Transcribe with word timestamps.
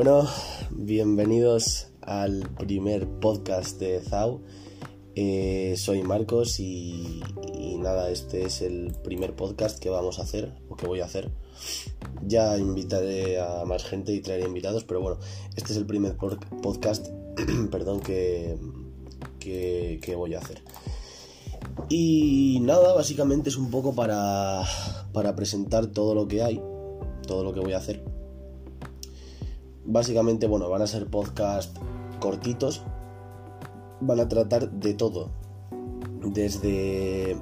Bueno, 0.00 0.28
bienvenidos 0.70 1.88
al 2.02 2.48
primer 2.56 3.08
podcast 3.18 3.80
de 3.80 4.00
Zau. 4.00 4.42
Eh, 5.16 5.74
soy 5.76 6.04
Marcos 6.04 6.60
y, 6.60 7.20
nada, 7.80 8.08
este 8.08 8.44
es 8.44 8.62
el 8.62 8.94
primer 9.02 9.34
podcast 9.34 9.80
que 9.80 9.90
vamos 9.90 10.20
a 10.20 10.22
hacer 10.22 10.54
o 10.68 10.76
que 10.76 10.86
voy 10.86 11.00
a 11.00 11.06
hacer. 11.06 11.32
Ya 12.24 12.56
invitaré 12.58 13.40
a 13.40 13.64
más 13.64 13.82
gente 13.82 14.12
y 14.12 14.20
traeré 14.20 14.44
invitados, 14.44 14.84
pero 14.84 15.00
bueno, 15.00 15.18
este 15.56 15.72
es 15.72 15.78
el 15.78 15.84
primer 15.84 16.16
podcast 16.16 17.08
perdón, 17.72 17.98
que, 17.98 18.56
que 19.40 20.14
voy 20.14 20.32
a 20.34 20.38
hacer. 20.38 20.62
Y 21.88 22.60
nada, 22.60 22.94
básicamente 22.94 23.48
es 23.48 23.56
un 23.56 23.72
poco 23.72 23.96
para, 23.96 24.62
para 25.12 25.34
presentar 25.34 25.88
todo 25.88 26.14
lo 26.14 26.28
que 26.28 26.44
hay, 26.44 26.62
todo 27.26 27.42
lo 27.42 27.52
que 27.52 27.58
voy 27.58 27.72
a 27.72 27.78
hacer. 27.78 28.17
Básicamente, 29.90 30.46
bueno, 30.46 30.68
van 30.68 30.82
a 30.82 30.86
ser 30.86 31.06
podcast 31.06 31.74
cortitos, 32.20 32.82
van 34.02 34.20
a 34.20 34.28
tratar 34.28 34.70
de 34.70 34.92
todo, 34.92 35.30
desde 36.20 37.38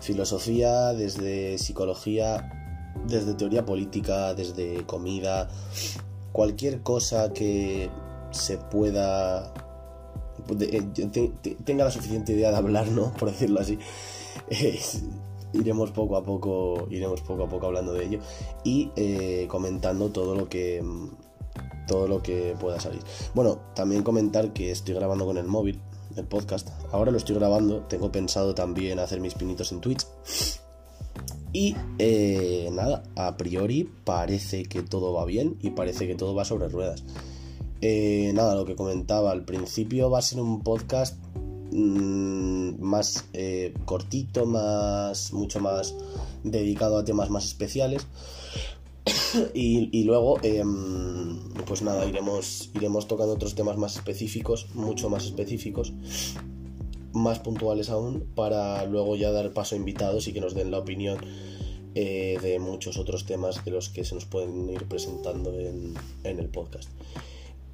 filosofía, 0.00 0.92
desde 0.92 1.58
psicología, 1.58 2.92
desde 3.08 3.34
teoría 3.34 3.66
política, 3.66 4.34
desde 4.34 4.86
comida, 4.86 5.48
cualquier 6.30 6.82
cosa 6.82 7.32
que 7.32 7.90
se 8.30 8.58
pueda 8.58 9.52
eh, 10.60 10.82
tenga 11.64 11.84
la 11.84 11.90
suficiente 11.90 12.34
idea 12.34 12.52
de 12.52 12.56
hablar, 12.56 12.86
¿no? 12.86 13.12
Por 13.18 13.32
decirlo 13.32 13.58
así. 13.58 13.80
iremos 15.52 15.90
poco 15.90 16.16
a 16.16 16.22
poco, 16.22 16.86
iremos 16.88 17.20
poco 17.22 17.42
a 17.42 17.48
poco 17.48 17.66
hablando 17.66 17.92
de 17.94 18.04
ello 18.04 18.20
y 18.62 18.92
eh, 18.94 19.46
comentando 19.48 20.10
todo 20.10 20.36
lo 20.36 20.48
que 20.48 20.80
todo 21.86 22.08
lo 22.08 22.22
que 22.22 22.56
pueda 22.58 22.80
salir. 22.80 23.02
Bueno, 23.34 23.60
también 23.74 24.02
comentar 24.02 24.52
que 24.52 24.70
estoy 24.70 24.94
grabando 24.94 25.26
con 25.26 25.38
el 25.38 25.46
móvil 25.46 25.80
el 26.16 26.26
podcast. 26.26 26.68
Ahora 26.90 27.10
lo 27.10 27.18
estoy 27.18 27.36
grabando. 27.36 27.80
Tengo 27.82 28.12
pensado 28.12 28.54
también 28.54 28.98
hacer 28.98 29.20
mis 29.20 29.34
pinitos 29.34 29.72
en 29.72 29.80
Twitch. 29.80 30.06
Y 31.52 31.76
eh, 31.98 32.70
nada, 32.72 33.02
a 33.14 33.36
priori 33.36 33.90
parece 34.04 34.64
que 34.64 34.82
todo 34.82 35.12
va 35.12 35.24
bien 35.26 35.58
y 35.60 35.70
parece 35.70 36.06
que 36.06 36.14
todo 36.14 36.34
va 36.34 36.44
sobre 36.44 36.68
ruedas. 36.68 37.04
Eh, 37.82 38.30
nada, 38.34 38.54
lo 38.54 38.64
que 38.64 38.76
comentaba 38.76 39.32
al 39.32 39.44
principio 39.44 40.08
va 40.08 40.20
a 40.20 40.22
ser 40.22 40.40
un 40.40 40.62
podcast 40.62 41.18
mm, 41.72 42.80
más 42.80 43.26
eh, 43.34 43.74
cortito, 43.84 44.46
más 44.46 45.32
mucho 45.32 45.60
más 45.60 45.94
dedicado 46.42 46.98
a 46.98 47.04
temas 47.04 47.28
más 47.28 47.44
especiales. 47.44 48.06
y, 49.54 50.04
luego, 50.04 50.38
em, 50.42 51.38
pues 51.66 51.82
nada, 51.82 52.06
iremos, 52.06 52.70
iremos 52.74 53.08
tocando 53.08 53.34
otros 53.34 53.54
temas 53.54 53.76
más 53.76 53.96
específicos, 53.96 54.68
mucho 54.74 55.10
más 55.10 55.24
específicos, 55.24 55.92
más 57.12 57.38
puntuales 57.40 57.90
aún, 57.90 58.26
para 58.34 58.84
luego 58.86 59.16
ya 59.16 59.32
dar 59.32 59.52
paso 59.52 59.74
a 59.74 59.78
invitados 59.78 60.28
y 60.28 60.32
que 60.32 60.40
nos 60.40 60.54
den 60.54 60.70
la 60.70 60.78
opinión 60.78 61.18
eh, 61.94 62.38
de 62.42 62.58
muchos 62.58 62.96
otros 62.96 63.26
temas 63.26 63.64
de 63.64 63.70
los 63.70 63.88
que 63.88 64.04
se 64.04 64.14
nos 64.14 64.24
pueden 64.24 64.70
ir 64.70 64.84
presentando 64.84 65.58
en, 65.58 65.94
en 66.24 66.38
el 66.38 66.48
podcast. 66.48 66.88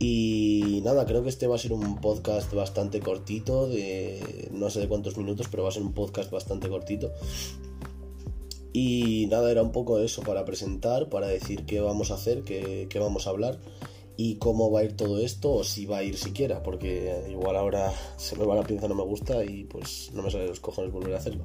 Y 0.00 0.80
nada, 0.84 1.06
creo 1.06 1.24
que 1.24 1.28
este 1.28 1.48
va 1.48 1.56
a 1.56 1.58
ser 1.58 1.72
un 1.72 2.00
podcast 2.00 2.52
bastante 2.52 3.00
cortito, 3.00 3.68
de 3.68 4.48
no 4.52 4.70
sé 4.70 4.78
de 4.80 4.88
cuántos 4.88 5.16
minutos, 5.16 5.48
pero 5.50 5.64
va 5.64 5.70
a 5.70 5.72
ser 5.72 5.82
un 5.82 5.92
podcast 5.92 6.30
bastante 6.30 6.68
cortito. 6.68 7.10
Y 8.72 9.27
nada, 9.30 9.50
era 9.50 9.62
un 9.62 9.72
poco 9.72 9.98
eso, 9.98 10.22
para 10.22 10.44
presentar, 10.44 11.08
para 11.08 11.27
decir 11.27 11.64
qué 11.64 11.80
vamos 11.80 12.11
a 12.11 12.14
hacer, 12.14 12.42
qué, 12.44 12.86
qué 12.91 12.98
vamos 12.98 13.27
a 13.27 13.30
hablar 13.30 13.58
y 14.16 14.34
cómo 14.36 14.70
va 14.70 14.80
a 14.80 14.84
ir 14.84 14.97
todo 14.97 15.20
esto, 15.20 15.52
o 15.55 15.64
si 15.64 15.86
va 15.86 15.98
a 15.98 16.02
ir 16.02 16.18
siquiera, 16.18 16.62
porque 16.62 17.24
igual 17.30 17.56
ahora 17.56 17.92
se 18.17 18.36
me 18.36 18.45
va 18.45 18.56
la 18.56 18.64
pinza, 18.64 18.89
no 18.89 18.96
me 18.96 19.05
gusta 19.05 19.45
y 19.45 19.64
pues 19.64 20.11
no 20.12 20.23
me 20.24 20.30
sale 20.30 20.48
los 20.48 20.58
cojones 20.58 20.92
volver 20.92 21.14
a 21.14 21.18
hacerlo. 21.18 21.45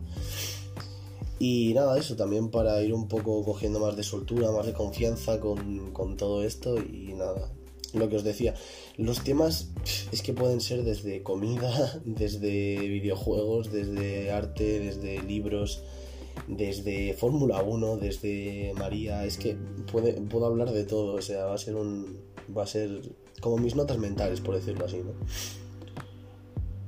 Y 1.38 1.73
nada, 1.75 2.00
eso 2.00 2.16
también 2.16 2.50
para 2.50 2.81
ir 2.81 2.94
un 2.94 3.07
poco 3.07 3.44
cogiendo 3.44 3.79
más 3.79 3.95
de 3.95 4.03
soltura, 4.03 4.51
más 4.51 4.66
de 4.66 4.73
confianza 4.73 5.40
con, 5.40 5.91
con 5.91 6.17
todo 6.17 6.44
esto 6.44 6.78
y 6.79 7.13
nada, 7.13 7.51
lo 7.94 8.09
que 8.09 8.16
os 8.16 8.23
decía, 8.23 8.55
los 8.97 9.23
temas 9.23 9.69
es 10.11 10.22
que 10.23 10.34
pueden 10.34 10.59
ser 10.59 10.84
desde 10.84 11.22
comida, 11.22 12.01
desde 12.05 12.79
videojuegos, 12.88 13.72
desde 13.72 14.31
arte, 14.31 14.79
desde 14.79 15.22
libros, 15.22 15.84
desde 16.47 17.13
Fórmula 17.13 17.61
1, 17.61 17.97
desde 17.97 18.73
María, 18.77 19.25
es 19.25 19.38
que 19.38 19.57
puedo 19.91 20.45
hablar 20.45 20.71
de 20.71 20.83
todo, 20.83 21.16
o 21.16 21.21
sea, 21.21 21.45
va 21.45 21.55
a 21.55 21.57
ser 21.57 21.75
un 21.75 22.17
va 22.55 22.63
a 22.63 22.67
ser 22.67 23.01
como 23.39 23.57
mis 23.57 23.75
notas 23.75 23.97
mentales, 23.97 24.41
por 24.41 24.55
decirlo 24.55 24.85
así, 24.85 24.97
¿no? 24.97 25.13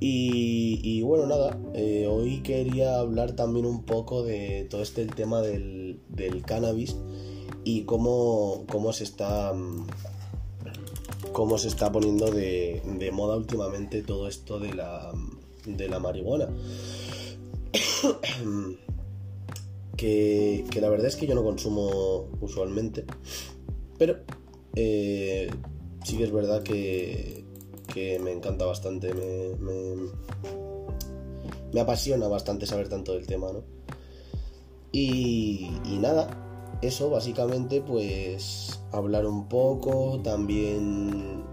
Y, 0.07 1.01
bueno, 1.01 1.25
nada, 1.25 1.57
eh, 1.73 2.05
hoy 2.07 2.41
quería 2.43 2.99
hablar 2.99 3.35
también 3.35 3.65
un 3.65 3.85
poco 3.85 4.23
de 4.23 4.67
todo 4.69 4.83
este 4.83 5.01
el 5.01 5.15
tema 5.15 5.41
del, 5.41 5.99
del 6.09 6.43
cannabis 6.43 6.95
y 7.63 7.85
cómo, 7.85 8.65
cómo 8.69 8.93
se 8.93 9.03
está 9.03 9.51
cómo 11.31 11.57
se 11.57 11.69
está 11.69 11.91
poniendo 11.91 12.29
de, 12.31 13.09
moda 13.11 13.35
últimamente 13.35 14.03
todo 14.03 14.27
esto 14.27 14.59
de 14.59 14.73
la, 14.73 15.11
de 15.65 15.89
la 15.89 15.99
marihuana. 15.99 16.49
que, 19.95 20.65
la 20.79 20.89
verdad 20.89 21.07
es 21.07 21.15
que 21.15 21.27
yo 21.27 21.35
no 21.35 21.43
consumo 21.43 22.27
usualmente, 22.41 23.05
pero 23.97 24.17
eh, 24.75 25.49
sí 26.03 26.17
que 26.17 26.23
es 26.23 26.31
verdad 26.31 26.63
que, 26.63 27.45
que 27.93 28.19
me 28.19 28.31
encanta 28.31 28.65
bastante, 28.65 29.13
me, 29.13 29.95
me, 31.73 31.79
apasiona 31.81 32.27
bastante 32.27 32.65
saber 32.65 32.89
tanto 32.89 33.13
del 33.13 33.27
tema, 33.27 33.51
¿no? 33.51 33.63
Y, 34.91 35.71
y 35.85 35.97
nada, 35.97 36.29
eso 36.81 37.09
básicamente 37.09 37.81
pues 37.81 38.79
hablar 38.91 39.25
un 39.25 39.47
poco, 39.49 40.21
también 40.23 41.43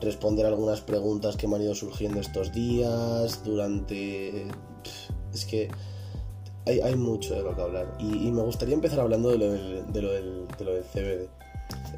responder 0.00 0.46
algunas 0.46 0.80
preguntas 0.80 1.36
que 1.36 1.48
me 1.48 1.56
han 1.56 1.62
ido 1.62 1.74
surgiendo 1.74 2.20
estos 2.20 2.52
días, 2.52 3.42
durante... 3.44 4.46
Es 5.32 5.44
que 5.44 5.68
hay, 6.66 6.96
mucho 6.96 7.34
de 7.34 7.42
lo 7.42 7.54
que 7.54 7.62
hablar. 7.62 7.94
Y, 7.98 8.30
me 8.30 8.42
gustaría 8.42 8.74
empezar 8.74 9.00
hablando 9.00 9.30
de 9.30 9.38
lo 9.38 9.52
del, 9.52 9.92
de 9.92 10.02
lo 10.02 10.12
del, 10.12 10.48
de 10.58 10.64
lo 10.64 10.74
del 10.74 10.84
CBD. 10.84 11.28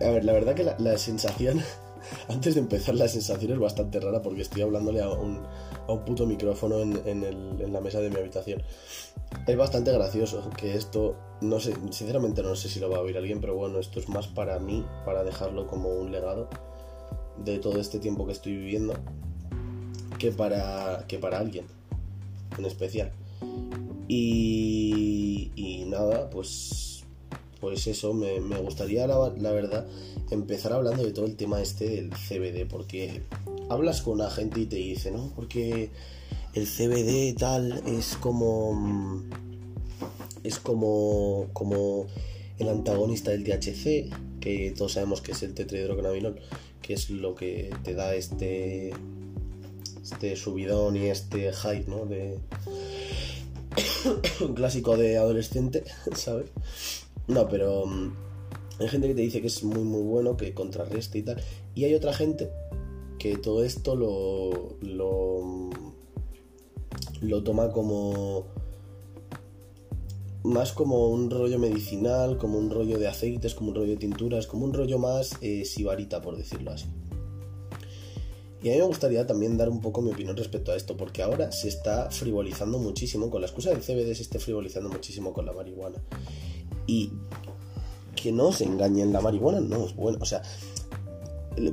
A 0.04 0.10
ver, 0.10 0.24
la 0.24 0.32
verdad 0.32 0.54
que 0.54 0.64
la, 0.64 0.98
sensación, 0.98 1.60
antes 2.28 2.54
de 2.54 2.60
empezar, 2.60 2.94
la 2.94 3.08
sensación 3.08 3.52
es 3.52 3.58
bastante 3.58 3.98
rara 4.00 4.22
porque 4.22 4.42
estoy 4.42 4.62
hablándole 4.62 5.02
a 5.02 5.08
un, 5.08 5.42
a 5.88 5.92
un 5.92 6.04
puto 6.04 6.26
micrófono 6.26 6.80
en, 6.80 7.72
la 7.72 7.80
mesa 7.80 8.00
de 8.00 8.10
mi 8.10 8.16
habitación. 8.16 8.62
Es 9.46 9.56
bastante 9.56 9.92
gracioso 9.92 10.50
que 10.56 10.74
esto, 10.74 11.16
no 11.40 11.60
sé, 11.60 11.74
sinceramente 11.90 12.42
no 12.42 12.54
sé 12.54 12.68
si 12.68 12.80
lo 12.80 12.90
va 12.90 12.98
a 12.98 13.00
oír 13.00 13.16
alguien, 13.16 13.40
pero 13.40 13.54
bueno, 13.54 13.78
esto 13.78 14.00
es 14.00 14.08
más 14.08 14.26
para 14.26 14.58
mí, 14.58 14.84
para 15.04 15.24
dejarlo 15.24 15.66
como 15.66 15.88
un 15.90 16.12
legado 16.12 16.48
de 17.44 17.58
todo 17.58 17.78
este 17.78 17.98
tiempo 17.98 18.26
que 18.26 18.32
estoy 18.32 18.56
viviendo, 18.56 18.94
que 20.18 20.32
para, 20.32 21.04
que 21.06 21.18
para 21.18 21.38
alguien 21.38 21.66
en 22.56 22.64
especial. 22.64 23.12
Y, 24.08 25.84
nada, 25.86 26.30
pues, 26.30 27.04
pues 27.60 27.86
eso, 27.86 28.14
me, 28.14 28.40
gustaría, 28.60 29.06
la, 29.06 29.32
la, 29.38 29.52
verdad, 29.52 29.86
empezar 30.30 30.72
hablando 30.72 31.04
de 31.04 31.12
todo 31.12 31.26
el 31.26 31.36
tema 31.36 31.60
este 31.60 31.88
del 31.88 32.10
CBD, 32.10 32.66
porque 32.68 33.22
hablas 33.68 34.02
con 34.02 34.18
la 34.18 34.30
gente 34.30 34.60
y 34.60 34.66
te 34.66 34.76
dice, 34.76 35.10
¿no? 35.10 35.32
Porque 35.36 35.90
el 36.54 36.66
CBD 36.66 37.36
tal 37.38 37.82
es 37.86 38.16
como 38.16 39.22
es 40.42 40.58
como 40.58 41.46
como 41.52 42.06
el 42.58 42.68
antagonista 42.68 43.30
del 43.30 43.44
THC 43.44 44.40
que 44.40 44.72
todos 44.76 44.92
sabemos 44.92 45.20
que 45.20 45.32
es 45.32 45.42
el 45.42 45.54
tetrahidrocannabinol 45.54 46.40
que 46.80 46.94
es 46.94 47.10
lo 47.10 47.34
que 47.34 47.70
te 47.84 47.94
da 47.94 48.14
este 48.14 48.92
este 50.02 50.36
subidón 50.36 50.96
y 50.96 51.06
este 51.06 51.52
hype 51.52 51.84
no 51.86 52.06
de 52.06 52.38
un 54.40 54.54
clásico 54.54 54.96
de 54.96 55.18
adolescente 55.18 55.84
sabes 56.14 56.50
no 57.26 57.48
pero 57.48 57.86
mm, 57.86 58.12
hay 58.80 58.88
gente 58.88 59.08
que 59.08 59.14
te 59.14 59.22
dice 59.22 59.40
que 59.40 59.48
es 59.48 59.62
muy 59.64 59.82
muy 59.82 60.02
bueno 60.02 60.36
que 60.36 60.54
contrarresta 60.54 61.18
y 61.18 61.22
tal 61.22 61.42
y 61.74 61.84
hay 61.84 61.94
otra 61.94 62.12
gente 62.12 62.50
que 63.18 63.36
todo 63.36 63.64
esto 63.64 63.96
lo, 63.96 64.76
lo, 64.80 65.70
lo 67.20 67.42
toma 67.42 67.70
como 67.70 68.46
más 70.44 70.72
como 70.72 71.08
un 71.08 71.30
rollo 71.30 71.58
medicinal, 71.58 72.38
como 72.38 72.58
un 72.58 72.70
rollo 72.70 72.98
de 72.98 73.08
aceites, 73.08 73.54
como 73.54 73.70
un 73.70 73.74
rollo 73.74 73.90
de 73.90 73.96
tinturas, 73.96 74.46
como 74.46 74.64
un 74.64 74.72
rollo 74.72 74.98
más 74.98 75.36
eh, 75.42 75.64
sibarita, 75.64 76.22
por 76.22 76.36
decirlo 76.36 76.70
así. 76.70 76.86
Y 78.62 78.70
a 78.70 78.72
mí 78.72 78.78
me 78.78 78.86
gustaría 78.86 79.26
también 79.26 79.56
dar 79.56 79.68
un 79.68 79.80
poco 79.80 80.02
mi 80.02 80.10
opinión 80.10 80.36
respecto 80.36 80.72
a 80.72 80.76
esto, 80.76 80.96
porque 80.96 81.22
ahora 81.22 81.52
se 81.52 81.68
está 81.68 82.10
frivolizando 82.10 82.78
muchísimo, 82.78 83.30
con 83.30 83.40
la 83.40 83.46
excusa 83.46 83.70
del 83.70 83.80
CBD 83.80 84.14
se 84.14 84.22
está 84.22 84.38
frivolizando 84.38 84.88
muchísimo 84.88 85.32
con 85.32 85.46
la 85.46 85.52
marihuana. 85.52 86.02
Y 86.86 87.12
que 88.16 88.32
no 88.32 88.50
se 88.50 88.64
engañen, 88.64 89.12
la 89.12 89.20
marihuana 89.20 89.60
no 89.60 89.86
es 89.86 89.94
buena. 89.94 90.18
O 90.20 90.24
sea, 90.24 90.42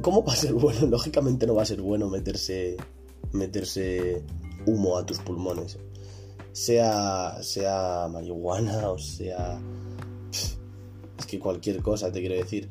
¿Cómo 0.02 0.24
va 0.24 0.34
a 0.34 0.36
ser 0.36 0.54
bueno? 0.54 0.86
Lógicamente 0.90 1.46
no 1.46 1.56
va 1.56 1.64
a 1.64 1.66
ser 1.66 1.82
bueno 1.82 2.10
meterse, 2.10 2.78
meterse 3.32 4.24
humo 4.66 4.98
a 4.98 5.06
tus 5.06 5.20
pulmones. 5.20 5.78
Sea, 6.52 7.38
sea 7.42 8.08
marihuana 8.12 8.90
o 8.90 8.98
sea... 8.98 9.60
Es 11.18 11.26
que 11.26 11.40
cualquier 11.40 11.82
cosa, 11.82 12.12
te 12.12 12.20
quiero 12.20 12.36
decir. 12.36 12.70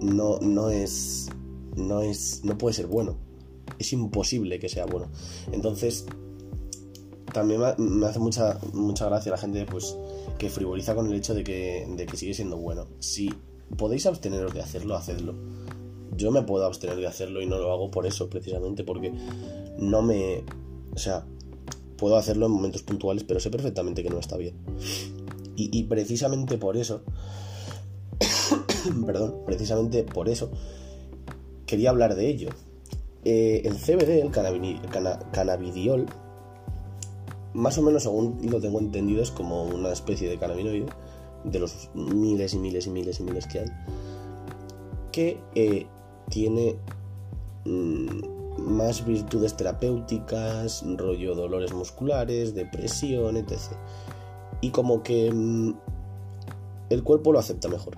No, 0.00 0.38
no 0.40 0.70
es... 0.70 1.28
No 1.76 2.02
es... 2.02 2.44
No 2.44 2.58
puede 2.58 2.74
ser 2.74 2.86
bueno. 2.86 3.16
Es 3.78 3.92
imposible 3.92 4.58
que 4.58 4.68
sea 4.68 4.86
bueno. 4.86 5.10
Entonces, 5.52 6.06
también 7.32 7.60
me 7.78 8.06
hace 8.06 8.18
mucha, 8.18 8.58
mucha 8.72 9.06
gracia 9.06 9.32
la 9.32 9.38
gente 9.38 9.66
pues 9.66 9.96
que 10.38 10.50
frivoliza 10.50 10.94
con 10.94 11.06
el 11.06 11.14
hecho 11.14 11.34
de 11.34 11.44
que, 11.44 11.86
de 11.96 12.06
que 12.06 12.16
sigue 12.16 12.34
siendo 12.34 12.56
bueno. 12.56 12.86
Si 13.00 13.30
podéis 13.76 14.06
absteneros 14.06 14.54
de 14.54 14.60
hacerlo, 14.60 14.94
hacedlo. 14.94 15.34
Yo 16.16 16.30
me 16.30 16.42
puedo 16.42 16.64
abstener 16.64 16.96
de 16.96 17.06
hacerlo 17.06 17.42
y 17.42 17.46
no 17.46 17.58
lo 17.58 17.72
hago 17.72 17.90
por 17.90 18.06
eso, 18.06 18.30
precisamente, 18.30 18.84
porque 18.84 19.12
no 19.78 20.02
me... 20.02 20.44
O 20.94 20.98
sea, 20.98 21.26
puedo 21.96 22.16
hacerlo 22.16 22.46
en 22.46 22.52
momentos 22.52 22.82
puntuales, 22.82 23.24
pero 23.24 23.40
sé 23.40 23.50
perfectamente 23.50 24.02
que 24.02 24.10
no 24.10 24.18
está 24.18 24.36
bien. 24.36 24.54
Y, 25.56 25.84
precisamente 25.84 26.58
por 26.58 26.76
eso... 26.76 27.02
perdón, 29.06 29.42
precisamente 29.46 30.02
por 30.02 30.28
eso 30.28 30.50
quería 31.66 31.90
hablar 31.90 32.14
de 32.14 32.28
ello. 32.28 32.50
Eh, 33.24 33.62
el 33.64 33.76
CBD, 33.76 34.20
el 34.20 34.30
cannabidiol, 35.32 36.06
más 37.54 37.78
o 37.78 37.82
menos 37.82 38.02
según 38.02 38.38
lo 38.50 38.60
tengo 38.60 38.80
entendido 38.80 39.22
es 39.22 39.30
como 39.30 39.64
una 39.64 39.90
especie 39.92 40.28
de 40.28 40.38
cannabinoide 40.38 40.86
de 41.44 41.58
los 41.58 41.90
miles 41.94 42.54
y 42.54 42.58
miles 42.58 42.86
y 42.86 42.90
miles 42.90 43.20
y 43.20 43.22
miles 43.22 43.46
que 43.46 43.60
hay 43.60 43.66
que 45.12 45.40
eh, 45.54 45.86
tiene 46.28 46.76
mm, 47.64 48.58
más 48.58 49.04
virtudes 49.06 49.56
terapéuticas, 49.56 50.82
rollo 50.96 51.36
dolores 51.36 51.72
musculares, 51.72 52.54
depresión, 52.54 53.36
etc. 53.36 53.60
Y 54.60 54.70
como 54.70 55.04
que 55.04 55.30
mm, 55.32 55.74
el 56.90 57.04
cuerpo 57.04 57.32
lo 57.32 57.38
acepta 57.38 57.68
mejor. 57.68 57.96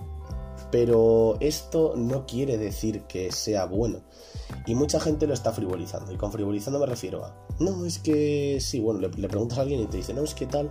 Pero 0.70 1.36
esto 1.40 1.94
no 1.96 2.26
quiere 2.26 2.58
decir 2.58 3.02
que 3.02 3.32
sea 3.32 3.66
bueno. 3.66 4.02
Y 4.66 4.74
mucha 4.74 5.00
gente 5.00 5.26
lo 5.26 5.34
está 5.34 5.52
frivolizando. 5.52 6.12
Y 6.12 6.16
con 6.16 6.32
frivolizando 6.32 6.78
me 6.78 6.86
refiero 6.86 7.24
a, 7.24 7.34
no, 7.60 7.84
es 7.84 7.98
que 7.98 8.58
sí, 8.60 8.80
bueno, 8.80 9.00
le, 9.00 9.28
preguntas 9.28 9.58
a 9.58 9.62
alguien 9.62 9.80
y 9.80 9.86
te 9.86 9.98
dice, 9.98 10.12
no, 10.12 10.22
es 10.22 10.34
que 10.34 10.46
tal, 10.46 10.70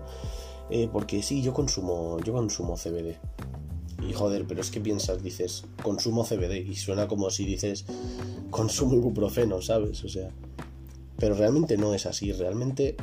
eh, 0.69 0.89
porque 0.91 1.21
sí, 1.23 1.41
yo 1.41 1.53
consumo, 1.53 2.17
yo 2.23 2.33
consumo 2.33 2.75
CBD. 2.75 3.17
Y 4.07 4.13
joder, 4.13 4.45
pero 4.45 4.61
es 4.61 4.69
que 4.69 4.81
piensas, 4.81 5.23
dices, 5.23 5.65
consumo 5.81 6.25
CBD 6.25 6.57
y 6.67 6.75
suena 6.75 7.07
como 7.07 7.29
si 7.29 7.45
dices, 7.45 7.85
consumo 8.51 8.95
ibuprofeno, 8.95 9.61
¿sabes? 9.61 10.03
O 10.03 10.09
sea, 10.09 10.29
pero 11.17 11.35
realmente 11.35 11.77
no 11.77 11.93
es 11.93 12.05
así, 12.05 12.31
realmente 12.33 12.97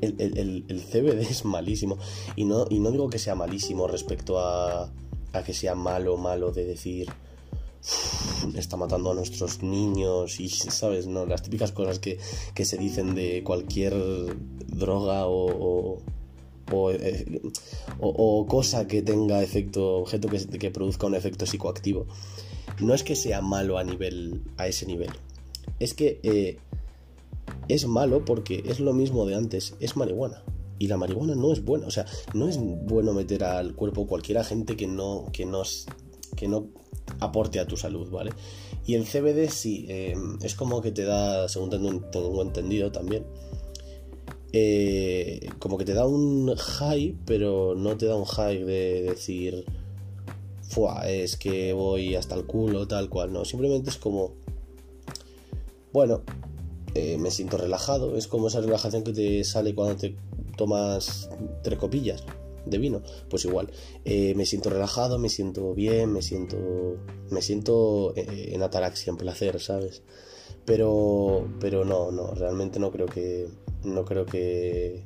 el, 0.00 0.64
el, 0.68 0.82
CBD 0.82 1.20
es 1.30 1.44
malísimo. 1.44 1.98
Y 2.36 2.44
no, 2.44 2.66
y 2.70 2.80
no 2.80 2.90
digo 2.90 3.08
que 3.08 3.18
sea 3.18 3.34
malísimo 3.34 3.86
respecto 3.88 4.38
a, 4.38 4.92
a 5.34 5.42
que 5.42 5.52
sea 5.52 5.74
malo, 5.74 6.16
malo 6.16 6.52
de 6.52 6.64
decir, 6.64 7.08
está 8.56 8.76
matando 8.76 9.10
a 9.10 9.14
nuestros 9.14 9.62
niños 9.62 10.40
y, 10.40 10.48
¿sabes? 10.48 11.06
No, 11.06 11.26
las 11.26 11.42
típicas 11.42 11.72
cosas 11.72 11.98
que, 11.98 12.18
que 12.54 12.64
se 12.64 12.78
dicen 12.78 13.14
de 13.14 13.42
cualquier 13.42 13.94
droga 14.66 15.26
o, 15.26 16.00
eh, 16.92 17.40
o, 18.00 18.46
cosa 18.46 18.86
que 18.86 19.02
tenga 19.02 19.42
efecto, 19.42 19.96
objeto 19.96 20.28
que, 20.28 20.46
que, 20.58 20.70
produzca 20.70 21.06
un 21.06 21.14
efecto 21.14 21.46
psicoactivo. 21.46 22.06
No 22.80 22.94
es 22.94 23.02
que 23.02 23.16
sea 23.16 23.40
malo 23.42 23.76
a, 23.78 23.84
nivel, 23.84 24.42
a 24.56 24.66
ese 24.66 24.86
nivel. 24.86 25.10
Es 25.78 25.94
que 25.94 26.20
eh, 26.22 26.58
es 27.68 27.86
malo 27.86 28.24
porque 28.24 28.62
es 28.66 28.80
lo 28.80 28.92
mismo 28.92 29.26
de 29.26 29.34
antes, 29.34 29.74
es 29.80 29.96
marihuana. 29.96 30.42
Y 30.78 30.88
la 30.88 30.96
marihuana 30.96 31.34
no 31.34 31.52
es 31.52 31.64
buena, 31.64 31.86
o 31.86 31.90
sea, 31.90 32.04
no 32.32 32.48
es 32.48 32.58
bueno 32.58 33.12
meter 33.12 33.44
al 33.44 33.74
cuerpo 33.74 34.06
cualquier 34.06 34.38
agente 34.38 34.76
que 34.76 34.86
no, 34.86 35.26
que 35.32 35.46
no, 35.46 35.62
que 36.36 36.48
no 36.48 36.68
aporte 37.20 37.60
a 37.60 37.66
tu 37.66 37.76
salud, 37.76 38.10
¿vale? 38.10 38.32
Y 38.86 38.94
el 38.94 39.04
CBD 39.04 39.48
sí, 39.48 39.86
eh, 39.88 40.14
es 40.42 40.54
como 40.54 40.82
que 40.82 40.90
te 40.92 41.04
da, 41.04 41.48
según 41.48 41.70
tengo 41.70 42.42
entendido 42.42 42.92
también, 42.92 43.24
eh, 44.52 45.48
como 45.58 45.78
que 45.78 45.84
te 45.84 45.94
da 45.94 46.06
un 46.06 46.54
high, 46.54 47.16
pero 47.24 47.74
no 47.74 47.96
te 47.96 48.06
da 48.06 48.16
un 48.16 48.24
high 48.24 48.64
de 48.64 49.02
decir, 49.02 49.64
es 51.06 51.36
que 51.36 51.72
voy 51.72 52.14
hasta 52.14 52.34
el 52.34 52.46
culo, 52.46 52.86
tal 52.88 53.08
cual, 53.08 53.32
no, 53.32 53.44
simplemente 53.44 53.90
es 53.90 53.96
como, 53.96 54.34
bueno, 55.92 56.22
eh, 56.94 57.16
me 57.18 57.30
siento 57.30 57.56
relajado, 57.56 58.16
es 58.16 58.26
como 58.26 58.48
esa 58.48 58.60
relajación 58.60 59.02
que 59.04 59.12
te 59.12 59.44
sale 59.44 59.74
cuando 59.74 59.96
te 59.96 60.16
tomas 60.56 61.28
tres 61.62 61.78
copillas 61.78 62.24
de 62.66 62.78
vino, 62.78 63.02
pues 63.28 63.44
igual, 63.44 63.70
eh, 64.04 64.34
me 64.34 64.46
siento 64.46 64.70
relajado, 64.70 65.18
me 65.18 65.28
siento 65.28 65.74
bien, 65.74 66.12
me 66.12 66.22
siento, 66.22 66.56
me 67.30 67.42
siento 67.42 68.14
en 68.16 68.62
ataraxia, 68.62 69.10
en 69.10 69.16
placer, 69.16 69.60
¿sabes? 69.60 70.02
Pero, 70.64 71.46
pero 71.60 71.84
no, 71.84 72.10
no, 72.10 72.32
realmente 72.32 72.78
no 72.78 72.90
creo 72.90 73.06
que, 73.06 73.48
no 73.84 74.04
creo 74.04 74.24
que, 74.24 75.04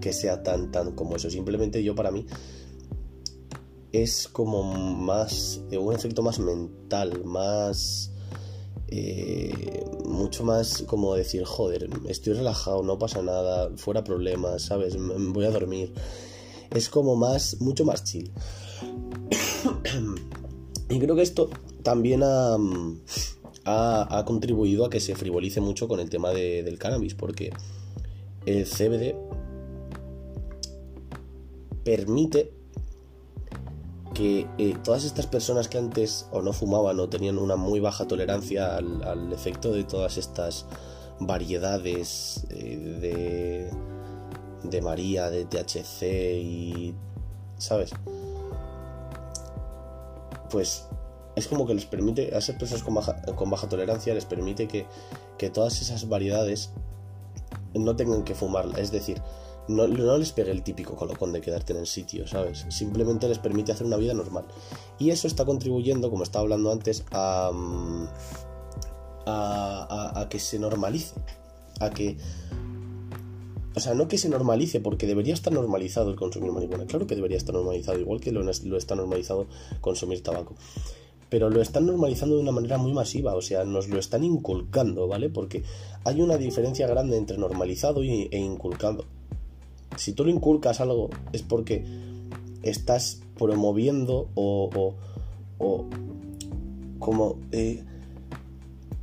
que 0.00 0.12
sea 0.12 0.42
tan, 0.42 0.70
tan 0.70 0.92
como 0.92 1.16
eso. 1.16 1.30
Simplemente 1.30 1.82
yo 1.82 1.94
para 1.94 2.10
mí 2.10 2.26
es 3.92 4.28
como 4.28 4.62
más, 4.62 5.62
eh, 5.70 5.78
un 5.78 5.94
efecto 5.94 6.22
más 6.22 6.38
mental, 6.38 7.24
más... 7.24 8.12
Eh, 8.90 9.84
mucho 10.06 10.44
más 10.44 10.82
como 10.86 11.14
decir, 11.14 11.44
joder, 11.44 11.90
estoy 12.08 12.32
relajado, 12.32 12.82
no 12.82 12.98
pasa 12.98 13.20
nada, 13.22 13.70
fuera 13.76 14.02
problemas, 14.02 14.62
¿sabes? 14.62 14.96
Voy 14.98 15.44
a 15.44 15.50
dormir. 15.50 15.92
Es 16.74 16.88
como 16.88 17.16
más, 17.16 17.60
mucho 17.60 17.84
más 17.84 18.04
chill. 18.04 18.30
y 20.90 20.98
creo 20.98 21.16
que 21.16 21.22
esto 21.22 21.50
también 21.82 22.22
ha, 22.22 22.56
ha, 23.64 24.24
contribuido 24.24 24.86
a 24.86 24.90
que 24.90 25.00
se 25.00 25.14
frivolice 25.14 25.60
mucho 25.60 25.88
con 25.88 26.00
el 26.00 26.08
tema 26.08 26.30
del 26.30 26.78
cannabis, 26.78 27.14
porque 27.14 27.50
el 28.46 28.64
CBD 28.64 29.14
permite 31.84 32.57
que 34.18 34.48
eh, 34.58 34.74
todas 34.82 35.04
estas 35.04 35.28
personas 35.28 35.68
que 35.68 35.78
antes 35.78 36.26
o 36.32 36.42
no 36.42 36.52
fumaban 36.52 36.98
o 36.98 37.08
tenían 37.08 37.38
una 37.38 37.54
muy 37.54 37.78
baja 37.78 38.08
tolerancia 38.08 38.74
al, 38.76 39.32
efecto 39.32 39.72
de 39.72 39.84
todas 39.84 40.16
estas 40.16 40.66
variedades 41.20 42.44
eh, 42.50 42.98
de, 43.00 44.68
de 44.68 44.82
María, 44.82 45.30
de 45.30 45.44
THC 45.44 46.02
y... 46.42 46.94
¿Sabes? 47.58 47.92
Pues 50.50 50.86
es 51.36 51.46
como 51.46 51.64
que 51.64 51.74
les 51.74 51.86
permite, 51.86 52.34
a 52.34 52.38
esas 52.38 52.56
personas 52.56 52.82
con 52.82 52.94
baja, 52.94 53.22
con 53.36 53.50
baja 53.50 53.68
tolerancia, 53.68 54.14
les 54.14 54.24
permite 54.24 54.66
que, 54.66 54.86
que 55.36 55.48
todas 55.48 55.80
esas 55.80 56.08
variedades 56.08 56.70
no 57.72 57.94
tengan 57.94 58.24
que 58.24 58.34
fumarla. 58.34 58.78
Es 58.80 58.90
decir, 58.90 59.22
no, 59.68 59.86
les 59.86 60.32
pegue 60.32 60.50
el 60.50 60.62
típico 60.62 60.96
colocón 60.96 61.32
de 61.32 61.40
quedarte 61.40 61.72
en 61.72 61.80
el 61.80 61.86
sitio, 61.86 62.26
¿sabes? 62.26 62.66
Simplemente 62.70 63.28
les 63.28 63.38
permite 63.38 63.72
hacer 63.72 63.86
una 63.86 63.96
vida 63.96 64.14
normal. 64.14 64.46
Y 64.98 65.10
eso 65.10 65.26
está 65.26 65.44
contribuyendo, 65.44 66.10
como 66.10 66.22
estaba 66.22 66.42
hablando 66.42 66.72
antes, 66.72 67.04
a, 67.10 67.50
a, 69.26 70.20
a, 70.20 70.28
que 70.28 70.38
se 70.38 70.58
normalice. 70.58 71.14
A 71.80 71.90
que... 71.90 72.16
O 73.76 73.80
sea, 73.80 73.94
no 73.94 74.08
que 74.08 74.18
se 74.18 74.28
normalice, 74.28 74.80
porque 74.80 75.06
debería 75.06 75.34
estar 75.34 75.52
normalizado 75.52 76.10
el 76.10 76.16
consumir 76.16 76.50
marihuana. 76.50 76.86
Claro 76.86 77.06
que 77.06 77.14
debería 77.14 77.36
estar 77.36 77.54
normalizado, 77.54 77.98
igual 77.98 78.20
que 78.20 78.32
lo, 78.32 78.42
lo 78.42 78.76
está 78.76 78.96
normalizado 78.96 79.46
consumir 79.80 80.22
tabaco 80.22 80.56
pero 81.30 81.50
lo 81.50 81.60
están 81.60 81.86
normalizando 81.86 82.36
de 82.36 82.42
una 82.42 82.52
manera 82.52 82.78
muy 82.78 82.92
masiva, 82.92 83.34
o 83.34 83.42
sea, 83.42 83.64
nos 83.64 83.88
lo 83.88 83.98
están 83.98 84.24
inculcando, 84.24 85.06
¿vale? 85.08 85.28
Porque 85.28 85.62
hay 86.04 86.20
una 86.20 86.38
diferencia 86.38 86.86
grande 86.86 87.16
entre 87.16 87.36
normalizado 87.38 88.02
e 88.02 88.28
inculcado. 88.32 89.04
Si 89.98 90.12
tú 90.12 90.24
lo 90.24 90.30
inculcas 90.30 90.80
algo 90.80 91.10
es 91.32 91.42
porque 91.42 91.84
estás 92.62 93.20
promoviendo 93.36 94.28
o, 94.34 94.94
o, 95.58 95.86
como 96.98 97.38
eh, 97.52 97.84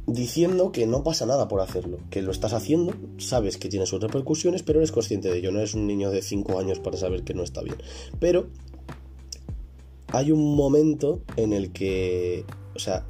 diciendo 0.07 0.71
que 0.71 0.85
no 0.87 1.03
pasa 1.03 1.25
nada 1.25 1.47
por 1.47 1.61
hacerlo, 1.61 1.99
que 2.09 2.21
lo 2.21 2.31
estás 2.31 2.53
haciendo, 2.53 2.93
sabes 3.17 3.57
que 3.57 3.69
tiene 3.69 3.85
sus 3.85 4.01
repercusiones, 4.01 4.63
pero 4.63 4.79
eres 4.79 4.91
consciente 4.91 5.29
de 5.29 5.37
ello, 5.39 5.51
no 5.51 5.59
eres 5.59 5.73
un 5.73 5.87
niño 5.87 6.11
de 6.11 6.21
5 6.21 6.59
años 6.59 6.79
para 6.79 6.97
saber 6.97 7.23
que 7.23 7.33
no 7.33 7.43
está 7.43 7.61
bien. 7.61 7.77
Pero 8.19 8.47
hay 10.07 10.31
un 10.31 10.55
momento 10.55 11.21
en 11.35 11.53
el 11.53 11.71
que, 11.71 12.45
o 12.75 12.79
sea, 12.79 13.05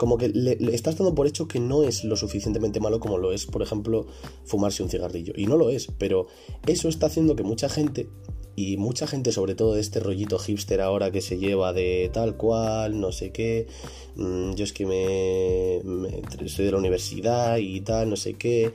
como 0.00 0.16
que 0.16 0.30
le, 0.30 0.56
estás 0.74 0.96
dando 0.96 1.14
por 1.14 1.26
hecho 1.26 1.46
que 1.46 1.60
no 1.60 1.82
es 1.82 2.04
lo 2.04 2.16
suficientemente 2.16 2.80
malo 2.80 3.00
como 3.00 3.18
lo 3.18 3.32
es, 3.32 3.44
por 3.44 3.60
ejemplo, 3.60 4.06
fumarse 4.46 4.82
un 4.82 4.88
cigarrillo. 4.88 5.34
Y 5.36 5.44
no 5.44 5.58
lo 5.58 5.68
es, 5.68 5.88
pero 5.98 6.26
eso 6.66 6.88
está 6.88 7.08
haciendo 7.08 7.36
que 7.36 7.42
mucha 7.42 7.68
gente 7.68 8.08
y 8.56 8.78
mucha 8.78 9.06
gente, 9.06 9.30
sobre 9.30 9.54
todo 9.54 9.74
de 9.74 9.82
este 9.82 10.00
rollito 10.00 10.38
hipster 10.38 10.80
ahora 10.80 11.10
que 11.10 11.20
se 11.20 11.36
lleva 11.36 11.74
de 11.74 12.10
tal 12.14 12.38
cual, 12.38 12.98
no 12.98 13.12
sé 13.12 13.30
qué, 13.30 13.66
mm, 14.16 14.54
yo 14.54 14.64
es 14.64 14.72
que 14.72 14.86
me, 14.86 15.76
estoy 16.46 16.64
de 16.64 16.70
la 16.70 16.78
universidad 16.78 17.58
y 17.58 17.82
tal, 17.82 18.08
no 18.08 18.16
sé 18.16 18.32
qué, 18.32 18.72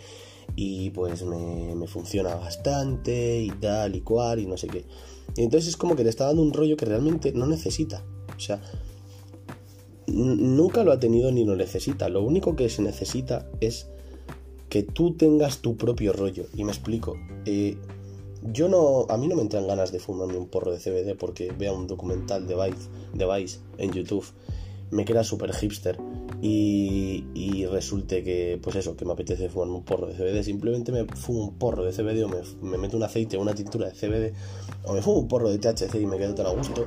y 0.55 0.91
pues 0.91 1.23
me, 1.23 1.73
me 1.73 1.87
funciona 1.87 2.35
bastante 2.35 3.41
y 3.41 3.49
tal 3.49 3.95
y 3.95 4.01
cual 4.01 4.41
y 4.41 4.45
no 4.45 4.57
sé 4.57 4.67
qué. 4.67 4.85
Y 5.35 5.41
entonces 5.41 5.69
es 5.69 5.75
como 5.75 5.95
que 5.95 6.03
le 6.03 6.11
está 6.11 6.27
dando 6.27 6.43
un 6.43 6.53
rollo 6.53 6.77
que 6.77 6.85
realmente 6.85 7.31
no 7.31 7.47
necesita. 7.47 8.05
O 8.37 8.39
sea, 8.39 8.61
nunca 10.07 10.83
lo 10.83 10.91
ha 10.91 10.99
tenido 10.99 11.31
ni 11.31 11.45
lo 11.45 11.55
necesita. 11.55 12.09
Lo 12.09 12.21
único 12.21 12.55
que 12.55 12.69
se 12.69 12.81
necesita 12.81 13.49
es 13.59 13.87
que 14.69 14.83
tú 14.83 15.13
tengas 15.13 15.59
tu 15.59 15.77
propio 15.77 16.13
rollo. 16.13 16.47
Y 16.55 16.63
me 16.63 16.71
explico. 16.71 17.17
Eh, 17.45 17.77
yo 18.51 18.67
no. 18.67 19.05
A 19.09 19.17
mí 19.17 19.27
no 19.27 19.35
me 19.35 19.41
entran 19.41 19.67
ganas 19.67 19.91
de 19.91 19.99
fumarme 19.99 20.37
un 20.37 20.47
porro 20.47 20.71
de 20.71 20.79
CBD 20.79 21.15
porque 21.17 21.51
vea 21.57 21.73
un 21.73 21.87
documental 21.87 22.47
de 22.47 22.55
Vice, 22.55 22.89
de 23.13 23.25
Vice 23.25 23.59
en 23.77 23.91
YouTube. 23.91 24.25
Me 24.91 25.05
queda 25.05 25.23
súper 25.23 25.53
hipster. 25.53 25.97
Y, 26.41 27.25
y, 27.33 27.65
resulte 27.65 28.23
que, 28.23 28.59
pues 28.61 28.75
eso, 28.75 28.95
que 28.95 29.05
me 29.05 29.13
apetece 29.13 29.49
fumarme 29.49 29.75
un 29.75 29.83
porro 29.83 30.07
de 30.07 30.13
CBD. 30.13 30.43
Simplemente 30.43 30.91
me 30.91 31.05
fumo 31.05 31.45
un 31.45 31.57
porro 31.57 31.83
de 31.83 31.91
CBD 31.91 32.23
o 32.23 32.27
me, 32.27 32.37
me 32.61 32.77
meto 32.77 32.97
un 32.97 33.03
aceite 33.03 33.37
o 33.37 33.41
una 33.41 33.55
tintura 33.55 33.89
de 33.89 33.93
CBD. 33.93 34.33
O 34.83 34.93
me 34.93 35.01
fumo 35.01 35.19
un 35.19 35.27
porro 35.27 35.49
de 35.49 35.57
THC 35.57 35.95
y 35.95 36.05
me 36.05 36.17
quedo 36.17 36.35
tan 36.35 36.45
a 36.45 36.49
gusto. 36.49 36.85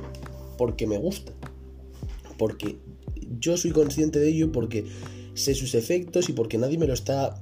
Porque 0.57 0.87
me 0.87 0.97
gusta. 0.97 1.33
Porque 2.37 2.79
yo 3.39 3.57
soy 3.57 3.71
consciente 3.71 4.19
de 4.19 4.29
ello 4.29 4.51
porque 4.51 4.85
sé 5.33 5.55
sus 5.55 5.75
efectos 5.75 6.29
y 6.29 6.33
porque 6.33 6.57
nadie 6.57 6.77
me 6.77 6.87
lo 6.87 6.93
está 6.93 7.39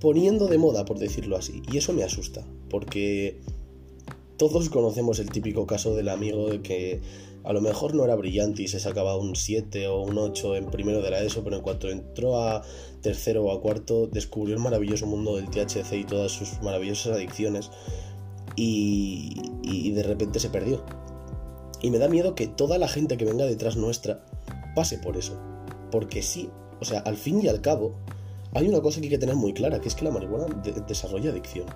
poniendo 0.00 0.48
de 0.48 0.58
moda, 0.58 0.84
por 0.84 0.98
decirlo 0.98 1.36
así. 1.36 1.62
Y 1.72 1.78
eso 1.78 1.92
me 1.92 2.04
asusta, 2.04 2.44
porque 2.68 3.40
todos 4.36 4.68
conocemos 4.68 5.18
el 5.18 5.30
típico 5.30 5.66
caso 5.66 5.94
del 5.94 6.08
amigo 6.08 6.50
de 6.50 6.60
que 6.60 7.00
a 7.44 7.52
lo 7.52 7.60
mejor 7.60 7.94
no 7.94 8.04
era 8.04 8.16
brillante 8.16 8.62
y 8.62 8.68
se 8.68 8.80
sacaba 8.80 9.16
un 9.16 9.36
7 9.36 9.86
o 9.88 10.02
un 10.02 10.18
8 10.18 10.56
en 10.56 10.66
primero 10.66 11.02
de 11.02 11.10
la 11.10 11.22
ESO, 11.22 11.44
pero 11.44 11.56
en 11.56 11.62
cuanto 11.62 11.90
entró 11.90 12.40
a 12.40 12.62
tercero 13.02 13.44
o 13.44 13.52
a 13.52 13.60
cuarto 13.60 14.06
descubrió 14.06 14.54
el 14.54 14.62
maravilloso 14.62 15.06
mundo 15.06 15.36
del 15.36 15.50
THC 15.50 15.92
y 15.92 16.04
todas 16.04 16.32
sus 16.32 16.60
maravillosas 16.62 17.14
adicciones 17.14 17.70
y, 18.56 19.40
y 19.62 19.90
de 19.92 20.02
repente 20.02 20.40
se 20.40 20.48
perdió. 20.48 20.84
Y 21.82 21.90
me 21.90 21.98
da 21.98 22.08
miedo 22.08 22.34
que 22.34 22.46
toda 22.46 22.78
la 22.78 22.88
gente 22.88 23.18
que 23.18 23.26
venga 23.26 23.44
detrás 23.44 23.76
nuestra 23.76 24.24
pase 24.74 24.98
por 24.98 25.16
eso. 25.16 25.38
Porque 25.90 26.22
sí, 26.22 26.50
o 26.80 26.84
sea, 26.84 27.00
al 27.00 27.16
fin 27.16 27.40
y 27.42 27.48
al 27.48 27.60
cabo, 27.60 27.94
hay 28.52 28.68
una 28.68 28.80
cosa 28.80 29.00
que 29.00 29.06
hay 29.06 29.10
que 29.10 29.18
tener 29.18 29.36
muy 29.36 29.52
clara, 29.52 29.80
que 29.80 29.88
es 29.88 29.94
que 29.94 30.04
la 30.04 30.10
marihuana 30.10 30.46
desarrolla 30.86 31.30
adicción. 31.30 31.66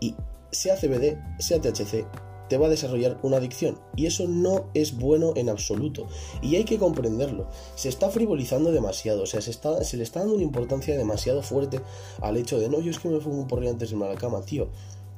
Y 0.00 0.14
sea 0.50 0.76
CBD, 0.76 1.18
sea 1.38 1.60
THC, 1.60 2.06
te 2.50 2.58
va 2.58 2.66
a 2.66 2.70
desarrollar 2.70 3.18
una 3.22 3.36
adicción. 3.36 3.78
Y 3.96 4.06
eso 4.06 4.26
no 4.26 4.66
es 4.74 4.98
bueno 4.98 5.32
en 5.36 5.48
absoluto. 5.48 6.08
Y 6.42 6.56
hay 6.56 6.64
que 6.64 6.78
comprenderlo. 6.78 7.48
Se 7.76 7.88
está 7.88 8.10
frivolizando 8.10 8.72
demasiado. 8.72 9.22
O 9.22 9.26
sea, 9.26 9.40
se, 9.40 9.52
está, 9.52 9.84
se 9.84 9.96
le 9.96 10.02
está 10.02 10.20
dando 10.20 10.34
una 10.34 10.42
importancia 10.42 10.98
demasiado 10.98 11.42
fuerte 11.42 11.80
al 12.20 12.36
hecho 12.36 12.58
de, 12.58 12.68
no, 12.68 12.80
yo 12.80 12.90
es 12.90 12.98
que 12.98 13.08
me 13.08 13.20
fumo 13.20 13.38
un 13.42 13.46
porro 13.46 13.70
antes 13.70 13.90
de 13.90 13.94
irme 13.94 14.06
a 14.06 14.14
la 14.14 14.16
cama, 14.16 14.42
tío. 14.42 14.68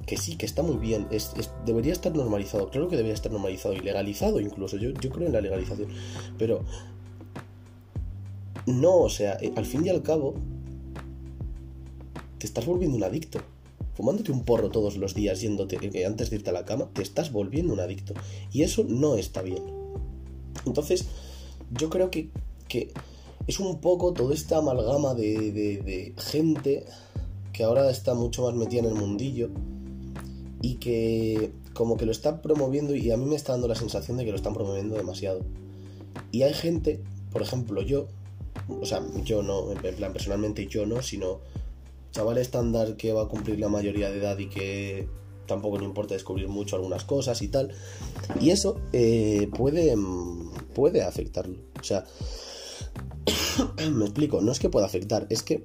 Que 0.06 0.16
sí, 0.16 0.36
que 0.36 0.46
está 0.46 0.62
muy 0.62 0.76
bien. 0.76 1.06
Es, 1.10 1.32
debería 1.64 1.92
estar 1.92 2.14
normalizado. 2.14 2.70
Claro 2.70 2.88
que 2.88 2.96
debería 2.96 3.14
estar 3.14 3.30
normalizado 3.30 3.74
y 3.74 3.80
legalizado 3.80 4.40
incluso. 4.40 4.76
Yo, 4.76 4.90
yo 4.90 5.10
creo 5.10 5.26
en 5.26 5.32
la 5.32 5.40
legalización. 5.40 5.88
Pero 6.38 6.64
no, 8.66 8.98
o 8.98 9.10
sea, 9.10 9.38
eh, 9.40 9.52
al 9.56 9.66
fin 9.66 9.84
y 9.86 9.88
al 9.88 10.02
cabo, 10.02 10.34
te 12.38 12.46
estás 12.46 12.66
volviendo 12.66 12.96
un 12.96 13.04
adicto. 13.04 13.40
Fumándote 13.94 14.32
un 14.32 14.44
porro 14.44 14.70
todos 14.70 14.96
los 14.96 15.14
días 15.14 15.40
yéndote 15.40 15.78
eh, 15.80 16.06
antes 16.06 16.30
de 16.30 16.36
irte 16.36 16.50
a 16.50 16.52
la 16.52 16.64
cama, 16.64 16.88
te 16.92 17.02
estás 17.02 17.32
volviendo 17.32 17.72
un 17.72 17.80
adicto. 17.80 18.14
Y 18.52 18.62
eso 18.62 18.84
no 18.88 19.16
está 19.16 19.42
bien. 19.42 19.62
Entonces, 20.64 21.06
yo 21.70 21.90
creo 21.90 22.10
que, 22.10 22.30
que 22.68 22.92
es 23.46 23.58
un 23.60 23.80
poco 23.80 24.12
toda 24.12 24.34
esta 24.34 24.58
amalgama 24.58 25.14
de, 25.14 25.52
de, 25.52 26.14
gente 26.18 26.84
que 27.52 27.64
ahora 27.64 27.90
está 27.90 28.14
mucho 28.14 28.44
más 28.44 28.54
metida 28.54 28.80
en 28.80 28.86
el 28.86 28.94
mundillo 28.94 29.50
y 30.62 30.76
que 30.76 31.52
como 31.74 31.96
que 31.96 32.06
lo 32.06 32.12
está 32.12 32.40
promoviendo 32.40 32.94
y 32.94 33.10
a 33.10 33.16
mí 33.16 33.26
me 33.26 33.34
está 33.34 33.52
dando 33.52 33.68
la 33.68 33.74
sensación 33.74 34.16
de 34.16 34.24
que 34.24 34.30
lo 34.30 34.36
están 34.36 34.54
promoviendo 34.54 34.96
demasiado. 34.96 35.40
Y 36.30 36.42
hay 36.42 36.54
gente, 36.54 37.00
por 37.32 37.42
ejemplo 37.42 37.82
yo, 37.82 38.06
o 38.68 38.86
sea, 38.86 39.02
yo 39.24 39.42
no, 39.42 39.72
en 39.72 39.96
plan 39.96 40.12
personalmente 40.12 40.66
yo 40.66 40.86
no, 40.86 41.02
sino 41.02 41.40
chaval 42.12 42.38
estándar 42.38 42.96
que 42.96 43.12
va 43.12 43.22
a 43.22 43.28
cumplir 43.28 43.58
la 43.58 43.68
mayoría 43.68 44.10
de 44.10 44.18
edad 44.18 44.38
y 44.38 44.48
que 44.48 45.08
tampoco 45.46 45.78
le 45.78 45.84
importa 45.84 46.14
descubrir 46.14 46.48
mucho 46.48 46.76
algunas 46.76 47.04
cosas 47.04 47.42
y 47.42 47.48
tal. 47.48 47.74
Y 48.40 48.50
eso 48.50 48.80
eh, 48.92 49.48
puede, 49.56 49.96
puede 50.74 51.02
afectarlo. 51.02 51.58
O 51.80 51.84
sea, 51.84 52.04
me 53.90 54.04
explico, 54.04 54.40
no 54.40 54.52
es 54.52 54.60
que 54.60 54.70
pueda 54.70 54.86
afectar, 54.86 55.26
es 55.30 55.42
que 55.42 55.64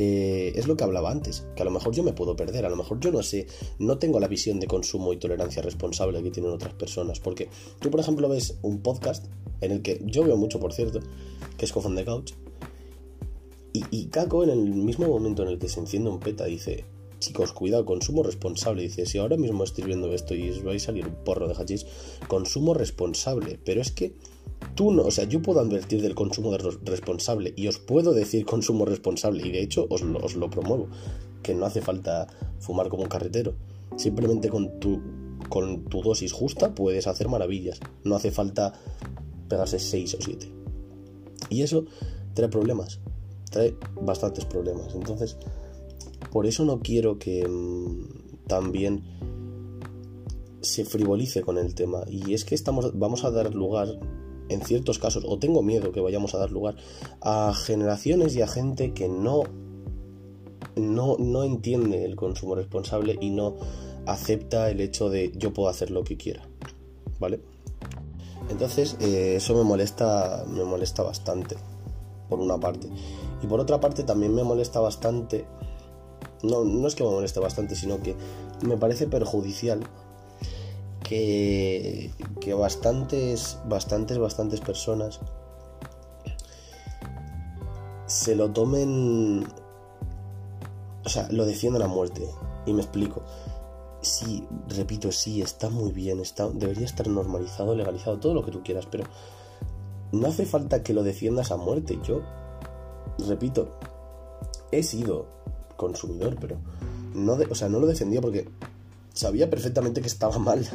eh, 0.00 0.52
es 0.54 0.68
lo 0.68 0.76
que 0.76 0.84
hablaba 0.84 1.10
antes, 1.10 1.44
que 1.56 1.62
a 1.62 1.64
lo 1.64 1.72
mejor 1.72 1.92
yo 1.92 2.04
me 2.04 2.12
puedo 2.12 2.36
perder, 2.36 2.64
a 2.64 2.68
lo 2.68 2.76
mejor 2.76 3.00
yo 3.00 3.10
no 3.10 3.20
sé, 3.24 3.48
no 3.80 3.98
tengo 3.98 4.20
la 4.20 4.28
visión 4.28 4.60
de 4.60 4.68
consumo 4.68 5.12
y 5.12 5.16
tolerancia 5.16 5.60
responsable 5.60 6.22
que 6.22 6.30
tienen 6.30 6.52
otras 6.52 6.72
personas, 6.74 7.18
porque 7.18 7.48
tú, 7.80 7.90
por 7.90 7.98
ejemplo, 7.98 8.28
ves 8.28 8.58
un 8.62 8.80
podcast 8.80 9.26
en 9.60 9.72
el 9.72 9.82
que 9.82 10.00
yo 10.04 10.22
veo 10.22 10.36
mucho, 10.36 10.60
por 10.60 10.72
cierto, 10.72 11.00
que 11.56 11.64
es 11.64 11.72
Coffin 11.72 11.96
the 11.96 12.04
Couch, 12.04 12.30
y, 13.72 13.82
y 13.90 14.06
Caco, 14.06 14.44
en 14.44 14.50
el 14.50 14.58
mismo 14.72 15.08
momento 15.08 15.42
en 15.42 15.48
el 15.48 15.58
que 15.58 15.68
se 15.68 15.80
enciende 15.80 16.10
un 16.10 16.20
peta, 16.20 16.44
dice: 16.44 16.84
Chicos, 17.18 17.52
cuidado, 17.52 17.84
consumo 17.84 18.22
responsable. 18.22 18.82
Dice: 18.82 19.06
Si 19.06 19.18
ahora 19.18 19.36
mismo 19.36 19.64
estoy 19.64 19.84
viendo 19.84 20.12
esto 20.12 20.34
y 20.34 20.50
os 20.50 20.62
vais 20.62 20.82
a 20.82 20.86
salir 20.86 21.06
un 21.06 21.24
porro 21.24 21.48
de 21.48 21.54
hachís, 21.54 21.86
consumo 22.28 22.74
responsable. 22.74 23.58
Pero 23.64 23.80
es 23.80 23.90
que 23.90 24.14
tú 24.74 24.92
no, 24.92 25.02
o 25.02 25.10
sea, 25.10 25.24
yo 25.24 25.42
puedo 25.42 25.60
advertir 25.60 26.02
del 26.02 26.14
consumo 26.14 26.56
responsable 26.84 27.52
y 27.56 27.66
os 27.68 27.78
puedo 27.78 28.12
decir 28.12 28.44
consumo 28.46 28.84
responsable 28.84 29.46
y 29.46 29.50
de 29.50 29.62
hecho 29.62 29.86
os 29.90 30.02
lo, 30.02 30.50
promuevo, 30.50 30.88
que 31.42 31.54
no 31.54 31.66
hace 31.66 31.80
falta 31.80 32.28
fumar 32.60 32.88
como 32.88 33.02
un 33.02 33.08
carretero. 33.08 33.54
Simplemente 33.96 34.48
con 34.48 34.78
tu, 34.78 35.00
con 35.48 35.84
tu 35.86 36.02
dosis 36.02 36.32
justa 36.32 36.74
puedes 36.74 37.06
hacer 37.06 37.28
maravillas. 37.28 37.80
No 38.04 38.14
hace 38.14 38.30
falta 38.30 38.74
pegarse 39.48 39.78
6 39.78 40.14
o 40.14 40.18
7. 40.20 40.52
Y 41.50 41.62
eso 41.62 41.84
trae 42.34 42.48
problemas. 42.48 43.00
Trae 43.50 43.74
bastantes 44.00 44.44
problemas. 44.44 44.94
Entonces, 44.94 45.36
por 46.30 46.46
eso 46.46 46.64
no 46.64 46.80
quiero 46.80 47.18
que 47.18 47.46
mm, 47.46 48.46
también 48.46 49.02
se 50.60 50.84
frivolice 50.84 51.42
con 51.42 51.58
el 51.58 51.74
tema. 51.74 52.04
Y 52.08 52.34
es 52.34 52.44
que 52.44 52.54
estamos, 52.54 52.98
vamos 52.98 53.24
a 53.24 53.30
dar 53.30 53.54
lugar 53.54 53.88
en 54.48 54.62
ciertos 54.62 54.98
casos, 54.98 55.24
o 55.26 55.38
tengo 55.38 55.62
miedo 55.62 55.92
que 55.92 56.00
vayamos 56.00 56.34
a 56.34 56.38
dar 56.38 56.50
lugar 56.50 56.76
a 57.20 57.52
generaciones 57.54 58.34
y 58.34 58.42
a 58.42 58.46
gente 58.46 58.94
que 58.94 59.08
no, 59.08 59.42
no, 60.76 61.16
no 61.18 61.44
entiende 61.44 62.04
el 62.04 62.16
consumo 62.16 62.54
responsable 62.54 63.18
y 63.20 63.30
no 63.30 63.56
acepta 64.06 64.70
el 64.70 64.80
hecho 64.80 65.10
de 65.10 65.32
yo 65.36 65.52
puedo 65.52 65.68
hacer 65.68 65.90
lo 65.90 66.02
que 66.02 66.16
quiera. 66.16 66.48
¿Vale? 67.20 67.40
Entonces, 68.50 68.96
eh, 69.00 69.34
eso 69.36 69.54
me 69.54 69.64
molesta, 69.64 70.44
me 70.48 70.64
molesta 70.64 71.02
bastante, 71.02 71.56
por 72.28 72.40
una 72.40 72.58
parte. 72.58 72.88
Y 73.42 73.46
por 73.46 73.60
otra 73.60 73.80
parte 73.80 74.02
también 74.02 74.34
me 74.34 74.42
molesta 74.44 74.80
bastante, 74.80 75.44
no, 76.42 76.64
no 76.64 76.86
es 76.86 76.94
que 76.94 77.04
me 77.04 77.10
moleste 77.10 77.40
bastante, 77.40 77.74
sino 77.74 78.00
que 78.02 78.16
me 78.62 78.76
parece 78.76 79.06
perjudicial 79.06 79.80
que, 81.02 82.12
que 82.40 82.54
bastantes, 82.54 83.58
bastantes, 83.66 84.18
bastantes 84.18 84.60
personas 84.60 85.20
se 88.06 88.34
lo 88.34 88.50
tomen, 88.50 89.46
o 91.04 91.08
sea, 91.08 91.28
lo 91.30 91.44
defiendan 91.44 91.82
a 91.82 91.88
muerte. 91.88 92.28
Y 92.66 92.72
me 92.72 92.82
explico. 92.82 93.22
Sí, 94.00 94.46
repito, 94.68 95.12
sí, 95.12 95.42
está 95.42 95.70
muy 95.70 95.92
bien, 95.92 96.20
está, 96.20 96.48
debería 96.48 96.86
estar 96.86 97.08
normalizado, 97.08 97.74
legalizado, 97.74 98.18
todo 98.18 98.34
lo 98.34 98.44
que 98.44 98.50
tú 98.50 98.62
quieras, 98.62 98.86
pero 98.90 99.04
no 100.12 100.28
hace 100.28 100.46
falta 100.46 100.82
que 100.82 100.94
lo 100.94 101.02
defiendas 101.02 101.50
a 101.50 101.56
muerte. 101.56 101.98
Yo, 102.04 102.22
repito, 103.26 103.68
he 104.70 104.82
sido 104.82 105.26
consumidor, 105.78 106.36
pero 106.38 106.58
no, 107.14 107.38
o 107.48 107.54
sea, 107.54 107.70
no 107.70 107.78
lo 107.78 107.86
defendía 107.86 108.20
porque 108.20 108.46
sabía 109.14 109.48
perfectamente 109.48 110.02
que 110.02 110.08
estaba 110.08 110.38
mal. 110.38 110.68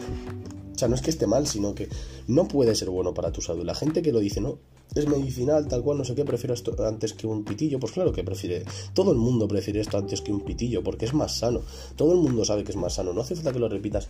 O 0.74 0.77
sea, 0.77 0.88
no 0.88 0.95
es 0.95 1.01
que 1.01 1.12
esté 1.12 1.27
mal, 1.27 1.45
sino 1.45 1.75
que 1.75 1.88
no 2.27 2.48
puede 2.48 2.74
ser 2.74 2.89
bueno 2.89 3.13
para 3.13 3.31
tu 3.31 3.41
salud. 3.41 3.63
La 3.63 3.75
gente 3.75 4.01
que 4.01 4.12
lo 4.12 4.19
dice, 4.19 4.41
no, 4.41 4.57
es 4.95 5.07
medicinal, 5.07 5.67
tal 5.67 5.83
cual, 5.83 6.00
no 6.00 6.03
sé 6.03 6.15
qué, 6.15 6.25
prefiero 6.25 6.53
esto 6.53 6.75
antes 6.86 7.13
que 7.13 7.27
un 7.27 7.43
pitillo. 7.43 7.79
Pues 7.79 7.91
claro 7.91 8.12
que 8.12 8.24
prefiere. 8.24 8.65
Todo 8.93 9.12
el 9.12 9.17
mundo 9.17 9.48
prefiere 9.48 9.81
esto 9.81 9.98
antes 9.98 10.22
que 10.22 10.31
un 10.31 10.41
pitillo, 10.41 10.83
porque 10.83 11.05
es 11.05 11.13
más 11.13 11.38
sano. 11.38 11.62
Todo 11.95 12.13
el 12.13 12.19
mundo 12.19 12.43
sabe 12.43 12.63
que 12.63 12.72
es 12.72 12.77
más 12.77 12.95
sano. 12.95 13.13
No 13.13 13.22
hace 13.22 13.36
falta 13.36 13.51
que 13.51 13.60
lo 13.60 13.69
repitas 13.69 14.10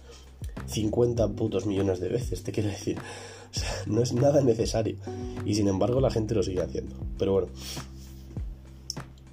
50 0.67 1.27
putos 1.33 1.65
millones 1.65 1.99
de 1.99 2.07
veces, 2.07 2.43
te 2.43 2.51
quiero 2.51 2.69
decir. 2.69 2.97
O 2.97 3.59
sea, 3.59 3.69
no 3.85 4.01
es 4.01 4.13
nada 4.13 4.41
necesario. 4.41 4.97
Y 5.45 5.55
sin 5.55 5.67
embargo, 5.67 6.01
la 6.01 6.11
gente 6.11 6.33
lo 6.33 6.43
sigue 6.43 6.61
haciendo. 6.61 6.95
Pero 7.17 7.33
bueno. 7.33 7.47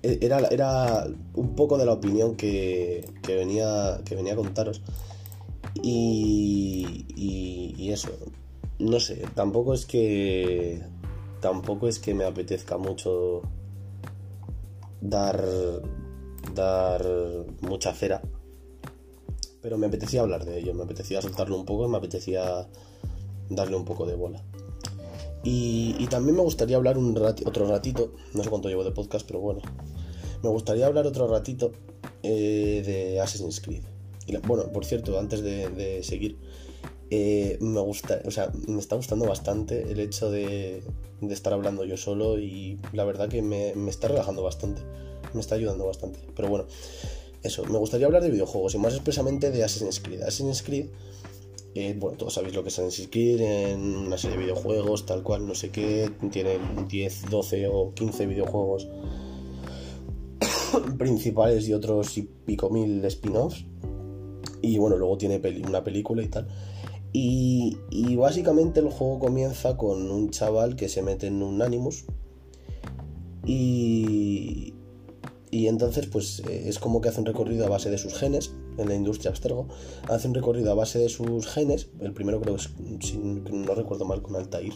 E, 0.03 0.19
era, 0.23 0.39
era 0.49 1.07
un 1.35 1.55
poco 1.55 1.79
de 1.79 1.87
la 1.87 1.93
opinión 1.93 2.37
que, 2.37 3.09
que, 3.23 3.37
venía, 3.37 4.01
que 4.05 4.15
venía 4.15 4.35
a 4.35 4.37
contaros. 4.37 4.83
Y, 5.83 7.89
eso, 7.91 8.11
no 8.79 9.01
sé, 9.01 9.25
tampoco 9.35 9.75
es 9.75 9.85
que 9.85 10.81
tampoco 11.41 11.89
es 11.89 11.99
que 11.99 12.15
me 12.15 12.25
apetezca 12.25 12.79
mucho 12.79 13.43
dar 15.01 15.43
dar 16.55 17.05
mucha 17.63 17.93
cera 17.93 18.23
pero 19.61 19.77
me 19.77 19.87
apetecía 19.87 20.21
hablar 20.21 20.45
de 20.45 20.59
ello 20.59 20.75
me 20.75 20.85
apetecía 20.85 21.21
soltarlo 21.21 21.57
un 21.57 21.65
poco 21.65 21.89
me 21.89 21.97
apetecía 21.97 22.69
darle 23.49 23.77
un 23.77 23.85
poco 23.85 24.07
de 24.07 24.15
bola 24.15 24.45
y, 25.43 26.07
también 26.09 26.37
me 26.37 26.43
gustaría 26.43 26.77
hablar 26.77 26.99
un 26.99 27.17
otro 27.17 27.67
ratito 27.67 28.13
no 28.35 28.43
sé 28.43 28.51
cuánto 28.51 28.69
llevo 28.69 28.85
de 28.85 28.91
podcast 28.91 29.27
pero 29.27 29.41
bueno 29.41 29.61
me 30.43 30.49
gustaría 30.49 30.87
hablar 30.87 31.07
otro 31.07 31.29
ratito 31.29 31.73
eh, 32.23 32.83
de 32.85 33.21
Assassin's 33.21 33.61
Creed 33.61 33.85
y 34.27 34.37
bueno 34.39 34.71
por 34.73 34.85
cierto 34.85 35.19
antes 35.19 35.43
de 35.43 36.01
seguir 36.03 36.37
eh, 37.13 37.59
me 37.61 37.81
gusta, 37.81 38.21
o 38.25 38.31
sea, 38.31 38.53
me 38.69 38.79
está 38.79 38.95
gustando 38.95 39.27
bastante 39.27 39.91
el 39.91 39.99
hecho 39.99 40.31
de, 40.31 40.85
estar 41.29 41.53
hablando 41.53 41.85
yo 41.85 41.97
solo 41.97 42.39
y 42.39 42.79
la 42.93 43.05
verdad 43.05 43.29
que 43.29 43.43
me, 43.43 43.73
está 43.89 44.07
relajando 44.07 44.45
bastante, 44.45 44.83
me 45.35 45.41
está 45.41 45.57
ayudando 45.57 45.87
bastante. 45.87 46.21
Pero 46.37 46.49
bueno, 46.49 46.67
eso, 47.43 47.65
me 47.65 47.79
gustaría 47.79 48.07
hablar 48.07 48.23
de 48.23 48.31
videojuegos 48.31 48.77
y 48.77 48.79
más 48.79 48.95
expresamente 48.95 49.51
de 49.51 49.65
Assassin's 49.65 49.99
Creed. 49.99 50.23
Assassin's 50.23 50.63
Creed, 50.63 50.87
bueno, 51.99 52.17
todos 52.17 52.35
sabéis 52.35 52.55
lo 52.55 52.63
que 52.63 52.69
es 52.69 52.79
Assassin's 52.79 53.09
Creed 53.11 53.41
en 53.41 53.81
una 53.97 54.19
serie 54.19 54.37
de 54.37 54.45
videojuegos, 54.45 55.07
tal 55.07 55.23
cual, 55.23 55.47
no 55.47 55.55
sé 55.55 55.71
qué, 55.71 56.11
tiene 56.31 56.59
10, 56.89 57.31
12 57.31 57.69
o 57.69 57.95
15 57.95 58.27
videojuegos 58.27 58.89
principales 60.99 61.69
y 61.69 61.75
otros 61.75 62.17
y 62.19 62.23
pico 62.23 62.71
mil 62.71 63.05
spin-offs. 63.05 63.65
Y 64.63 64.79
bueno, 64.79 64.97
luego 64.97 65.17
tiene 65.17 65.41
una 65.67 65.85
película 65.85 66.23
y 66.23 66.29
tal. 66.29 66.49
Y, 67.13 67.77
básicamente 68.17 68.81
el 68.81 68.89
juego 68.89 69.19
comienza 69.19 69.77
con 69.77 70.11
un 70.11 70.31
chaval 70.31 70.77
que 70.77 70.89
se 70.89 71.03
mete 71.03 71.27
en 71.27 71.43
un 71.43 71.63
Animus. 71.63 72.05
Y, 73.45 74.75
y 75.51 75.67
entonces, 75.67 76.07
pues 76.07 76.43
eh, 76.49 76.65
es 76.67 76.79
como 76.79 77.01
que 77.01 77.09
hace 77.09 77.21
un 77.21 77.27
recorrido 77.27 77.67
a 77.67 77.69
base 77.69 77.91
de 77.91 77.99
sus 77.99 78.15
genes, 78.15 78.53
en 78.79 78.89
la 78.89 78.95
industria 78.95 79.31
abstergo, 79.31 79.69
hace 80.09 80.29
un 80.29 80.35
recorrido 80.35 80.71
a 80.73 80.75
base 80.75 80.99
de 80.99 81.09
sus 81.09 81.47
genes, 81.47 81.89
el 82.01 82.13
primero 82.13 82.41
creo 82.41 82.57
que 82.57 82.63
es, 82.63 82.71
si 83.07 83.19
no 83.19 83.75
recuerdo 83.75 84.05
mal, 84.05 84.23
con 84.23 84.37
Altair, 84.37 84.75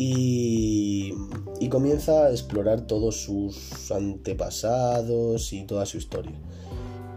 y, 0.00 1.12
comienza 1.70 2.26
a 2.26 2.30
explorar 2.30 2.86
todos 2.86 3.20
sus 3.22 3.90
antepasados 3.90 5.52
y 5.52 5.64
toda 5.64 5.86
su 5.86 5.98
historia. 5.98 6.40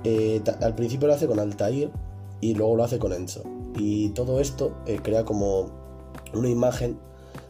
Eh, 0.04 0.42
al 0.62 0.74
principio 0.74 1.08
lo 1.08 1.14
hace 1.14 1.28
con 1.28 1.40
Altair 1.40 1.92
y 2.42 2.56
luego 2.56 2.76
lo 2.76 2.84
hace 2.84 2.98
con 2.98 3.14
Enzo. 3.14 3.44
Y 3.78 4.10
todo 4.10 4.40
esto 4.42 4.76
eh, 4.88 5.00
crea 5.02 5.24
como 5.24 5.72
una 6.34 6.50
imagen 6.50 6.98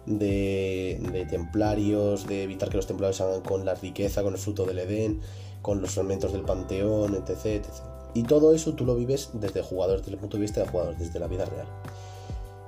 de, 0.05 1.25
templarios, 1.29 2.27
de 2.27 2.43
evitar 2.43 2.69
que 2.69 2.77
los 2.77 2.87
templarios 2.87 3.21
hagan 3.21 3.41
con 3.41 3.65
la 3.65 3.75
riqueza, 3.75 4.23
con 4.23 4.33
el 4.33 4.39
fruto 4.39 4.65
del 4.65 4.79
Edén, 4.79 5.21
con 5.61 5.81
los 5.81 5.91
fragmentos 5.91 6.33
del 6.33 6.41
panteón, 6.41 7.15
etc. 7.15 7.65
Y 8.13 8.23
todo 8.23 8.53
eso 8.53 8.73
tú 8.73 8.85
lo 8.85 8.95
vives 8.95 9.29
desde 9.33 9.61
jugador, 9.61 9.99
desde 9.99 10.11
el 10.11 10.17
punto 10.17 10.37
de 10.37 10.41
vista 10.41 10.61
de 10.61 10.67
jugador, 10.67 10.97
desde 10.97 11.19
la 11.19 11.27
vida 11.27 11.45
real. 11.45 11.67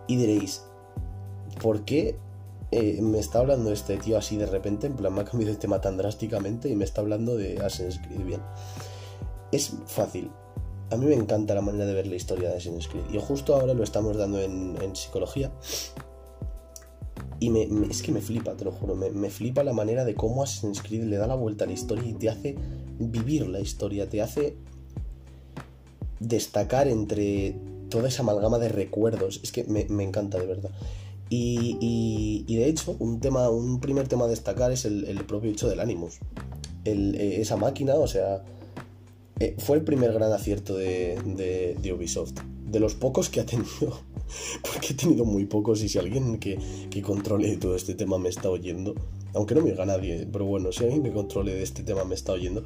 Y 0.08 0.16
diréis, 0.16 0.64
¿por 1.62 1.86
qué 1.86 2.18
eh, 2.72 3.00
me 3.02 3.20
está 3.20 3.40
hablando 3.40 3.72
este 3.72 3.98
tío 3.98 4.18
así 4.18 4.38
de 4.38 4.46
repente? 4.46 4.88
En 4.88 4.96
plan, 4.96 5.14
me 5.14 5.22
ha 5.22 5.26
cambiado 5.26 5.52
el 5.52 5.60
tema 5.60 5.82
tan 5.82 5.98
drásticamente 5.98 6.70
y 6.70 6.76
me 6.76 6.86
está 6.86 7.02
hablando 7.02 7.36
de 7.36 7.58
Assassin's 7.58 8.00
Creed. 8.00 8.26
Bien, 8.26 8.42
es 9.52 9.74
fácil 9.88 10.32
a 10.94 10.98
mí 10.98 11.08
me 11.08 11.16
encanta 11.16 11.56
la 11.56 11.62
manera 11.62 11.86
de 11.86 11.94
ver 11.94 12.08
la 12.08 12.16
historia 12.16 12.50
de 12.50 12.58
Assassin's 12.58 12.88
Creed. 12.88 13.06
Y 13.12 13.20
justo 13.20 13.56
ahora 13.56 13.74
lo 13.74 13.84
estamos 13.84 14.16
dando 14.16 14.40
en, 14.40 14.96
psicología. 14.96 15.52
Y 17.40 17.50
me, 17.50 17.68
es 17.90 18.04
que 18.04 18.12
me 18.12 18.22
flipa, 18.22 18.56
te 18.56 18.64
lo 18.64 18.72
juro. 18.72 18.96
Me, 18.96 19.30
flipa 19.30 19.64
la 19.64 19.74
manera 19.74 20.06
de 20.06 20.14
cómo 20.14 20.44
Assassin's 20.44 20.82
Creed 20.82 21.04
le 21.06 21.18
da 21.18 21.26
la 21.26 21.36
vuelta 21.36 21.64
a 21.64 21.68
la 21.68 21.74
historia 21.74 22.08
y 22.08 22.14
te 22.14 22.30
hace 22.30 22.56
vivir 23.00 23.48
la 23.48 23.60
historia. 23.60 24.08
Te 24.08 24.22
hace 24.22 24.58
destacar 26.24 26.88
entre 26.88 27.56
toda 27.90 28.08
esa 28.08 28.24
amalgama 28.24 28.60
de 28.60 28.70
recuerdos. 28.70 29.40
Es 29.44 29.52
que 29.52 29.64
me, 29.66 29.82
encanta, 30.04 30.40
de 30.40 30.48
verdad. 30.48 30.72
Y, 31.30 32.46
de 32.48 32.68
hecho, 32.68 32.96
un, 33.00 33.20
tema, 33.20 33.50
un 33.50 33.80
primer 33.80 34.08
tema 34.08 34.26
a 34.26 34.28
destacar 34.28 34.72
es 34.72 34.86
el, 34.86 35.24
propio 35.26 35.52
hecho 35.52 35.68
del 35.70 35.80
Animus. 35.80 36.20
Eh, 36.86 37.38
esa 37.40 37.56
máquina, 37.56 37.96
o 37.96 38.08
sea, 38.08 38.44
eh, 39.40 39.56
fue 39.58 39.78
el 39.78 39.84
primer 39.84 40.14
gran 40.14 40.32
acierto 40.32 40.76
de, 40.76 41.76
Ubisoft. 41.94 42.34
De 42.66 42.80
los 42.80 42.96
pocos 42.96 43.30
que 43.30 43.40
ha 43.40 43.46
tenido, 43.46 44.02
porque 44.64 44.94
he 44.94 44.96
tenido 44.96 45.26
muy 45.26 45.46
pocos 45.46 45.84
y 45.84 45.90
si 45.90 46.00
alguien 46.00 46.40
que, 46.40 46.58
controle 47.04 47.58
todo 47.58 47.76
este 47.76 47.94
tema 47.94 48.18
me 48.18 48.30
está 48.30 48.50
oyendo, 48.50 48.96
aunque 49.34 49.54
no 49.54 49.62
me 49.62 49.72
oiga 49.72 49.86
nadie, 49.86 50.28
pero 50.32 50.46
bueno, 50.46 50.72
si 50.72 50.84
alguien 50.84 51.04
que 51.04 51.12
controle 51.12 51.54
de 51.54 51.62
este 51.62 51.84
tema 51.84 52.04
me 52.04 52.16
está 52.16 52.32
oyendo, 52.32 52.64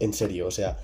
en 0.00 0.12
serio, 0.12 0.48
o 0.48 0.50
sea, 0.50 0.78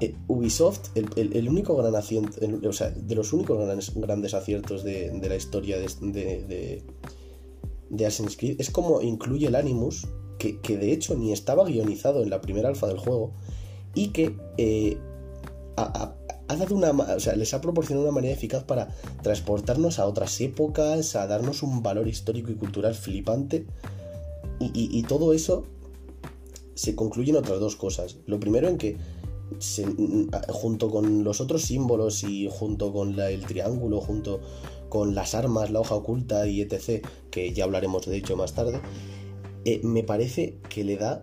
eh, 0.00 0.14
Ubisoft, 0.28 0.90
el, 0.94 1.48
único 1.48 1.76
gran 1.76 1.94
acierto, 1.94 2.38
o 2.66 2.72
sea, 2.72 2.90
de 2.90 3.14
los 3.14 3.32
únicos 3.32 3.58
grandes, 3.94 4.34
aciertos 4.34 4.82
de, 4.84 5.12
la 5.28 5.36
historia 5.36 5.78
de, 5.78 6.82
Assassin's 7.94 8.36
Creed, 8.36 8.60
es 8.60 8.70
como 8.70 9.02
incluye 9.02 9.48
el 9.48 9.54
Animus, 9.54 10.06
que, 10.38 10.58
de 10.62 10.92
hecho 10.92 11.14
ni 11.16 11.32
estaba 11.32 11.64
guionizado 11.64 12.22
en 12.22 12.30
la 12.30 12.40
primera 12.40 12.68
alfa 12.68 12.86
del 12.86 12.98
juego, 12.98 13.32
y 13.94 14.08
que 14.08 14.36
eh, 14.56 14.96
ha, 15.76 16.14
dado 16.48 16.74
una, 16.74 16.90
o 16.90 17.20
sea, 17.20 17.36
les 17.36 17.52
ha 17.54 17.60
proporcionado 17.60 18.04
una 18.06 18.14
manera 18.14 18.34
eficaz 18.34 18.64
para 18.64 18.88
transportarnos 19.22 19.98
a 19.98 20.06
otras 20.06 20.40
épocas, 20.40 21.14
a 21.16 21.26
darnos 21.26 21.62
un 21.62 21.82
valor 21.82 22.08
histórico 22.08 22.50
y 22.50 22.54
cultural 22.54 22.94
flipante. 22.94 23.66
Y, 24.60 25.02
todo 25.04 25.32
eso 25.32 25.64
se 26.74 26.94
concluye 26.94 27.30
en 27.30 27.36
otras 27.36 27.60
dos 27.60 27.76
cosas. 27.76 28.18
Lo 28.26 28.38
primero 28.38 28.68
en 28.68 28.76
que 28.76 28.98
junto 30.48 30.90
con 30.90 31.24
los 31.24 31.40
otros 31.40 31.62
símbolos 31.62 32.24
y 32.24 32.48
junto 32.50 32.92
con 32.92 33.18
el 33.18 33.44
triángulo, 33.46 34.00
junto 34.00 34.40
con 34.88 35.14
las 35.14 35.34
armas, 35.34 35.70
la 35.70 35.80
hoja 35.80 35.94
oculta 35.94 36.46
y 36.46 36.60
etc., 36.60 37.06
que 37.30 37.52
ya 37.52 37.64
hablaremos 37.64 38.06
de 38.06 38.16
hecho 38.16 38.36
más 38.36 38.54
tarde, 38.54 38.80
eh, 39.64 39.80
me 39.84 40.02
parece 40.02 40.58
que 40.68 40.84
le 40.84 40.96
da 40.96 41.22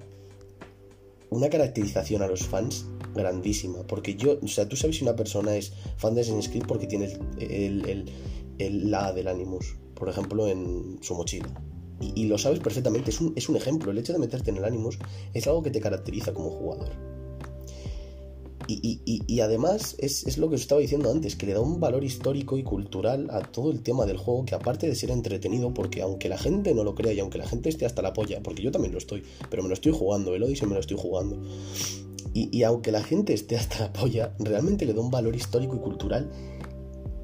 una 1.30 1.50
caracterización 1.50 2.22
a 2.22 2.28
los 2.28 2.46
fans 2.46 2.86
grandísima. 3.14 3.84
Porque 3.84 4.16
yo, 4.16 4.40
o 4.42 4.48
sea, 4.48 4.68
tú 4.68 4.76
sabes 4.76 4.98
si 4.98 5.04
una 5.04 5.16
persona 5.16 5.56
es 5.56 5.74
fan 5.98 6.16
de 6.16 6.22
Assassin's 6.22 6.50
Creed 6.50 6.64
porque 6.68 6.88
tiene 6.88 7.18
el, 7.40 8.92
la 8.92 9.12
del 9.14 9.28
Animus, 9.28 9.76
por 9.96 10.10
ejemplo, 10.10 10.48
en 10.48 10.98
su 11.02 11.16
mochila. 11.16 11.50
Y, 12.00 12.26
lo 12.26 12.38
sabes 12.38 12.60
perfectamente, 12.60 13.10
es 13.10 13.20
un, 13.20 13.34
es 13.36 13.50
un 13.50 13.56
ejemplo. 13.56 13.90
El 13.90 13.98
hecho 13.98 14.14
de 14.14 14.20
meterte 14.20 14.52
en 14.52 14.58
el 14.58 14.66
Animus 14.66 15.00
es 15.34 15.48
algo 15.48 15.64
que 15.64 15.72
te 15.72 15.80
caracteriza 15.80 16.32
como 16.32 16.52
jugador. 16.52 16.92
Y, 18.68 19.40
además 19.40 19.96
es, 20.00 20.38
lo 20.38 20.50
que 20.50 20.56
os 20.56 20.62
estaba 20.62 20.82
diciendo 20.82 21.10
antes, 21.10 21.36
que 21.36 21.46
le 21.46 21.54
da 21.54 21.62
un 21.62 21.80
valor 21.80 22.04
histórico 22.04 22.58
y 22.58 22.64
cultural 22.64 23.30
a 23.32 23.42
todo 23.42 23.72
el 23.72 23.82
tema 23.82 24.06
del 24.06 24.18
juego, 24.18 24.46
que 24.46 24.56
aparte 24.56 24.88
de 24.88 24.96
ser 24.96 25.10
entretenido, 25.12 25.74
porque 25.74 26.02
aunque 26.02 26.28
la 26.28 26.38
gente 26.38 26.74
no 26.74 26.84
lo 26.84 26.94
crea 26.94 27.14
y 27.14 27.20
aunque 27.20 27.38
la 27.38 27.48
gente 27.48 27.70
esté 27.70 27.86
hasta 27.86 28.02
la 28.02 28.14
polla, 28.14 28.42
porque 28.44 28.62
yo 28.62 28.72
también 28.72 28.92
lo 28.92 28.98
estoy, 28.98 29.24
pero 29.50 29.64
me 29.64 29.70
lo 29.70 29.74
estoy 29.74 29.94
jugando, 29.94 30.36
el 30.36 30.44
Odyssey 30.44 30.68
me 30.68 30.74
lo 30.74 30.82
estoy 30.82 30.98
jugando. 31.00 31.42
Y, 32.34 32.62
aunque 32.64 32.92
la 32.92 33.02
gente 33.02 33.34
esté 33.34 33.56
hasta 33.58 33.80
la 33.80 33.94
polla, 33.94 34.36
realmente 34.38 34.86
le 34.86 34.94
da 34.94 35.02
un 35.02 35.10
valor 35.10 35.36
histórico 35.36 35.76
y 35.76 35.80
cultural 35.80 36.30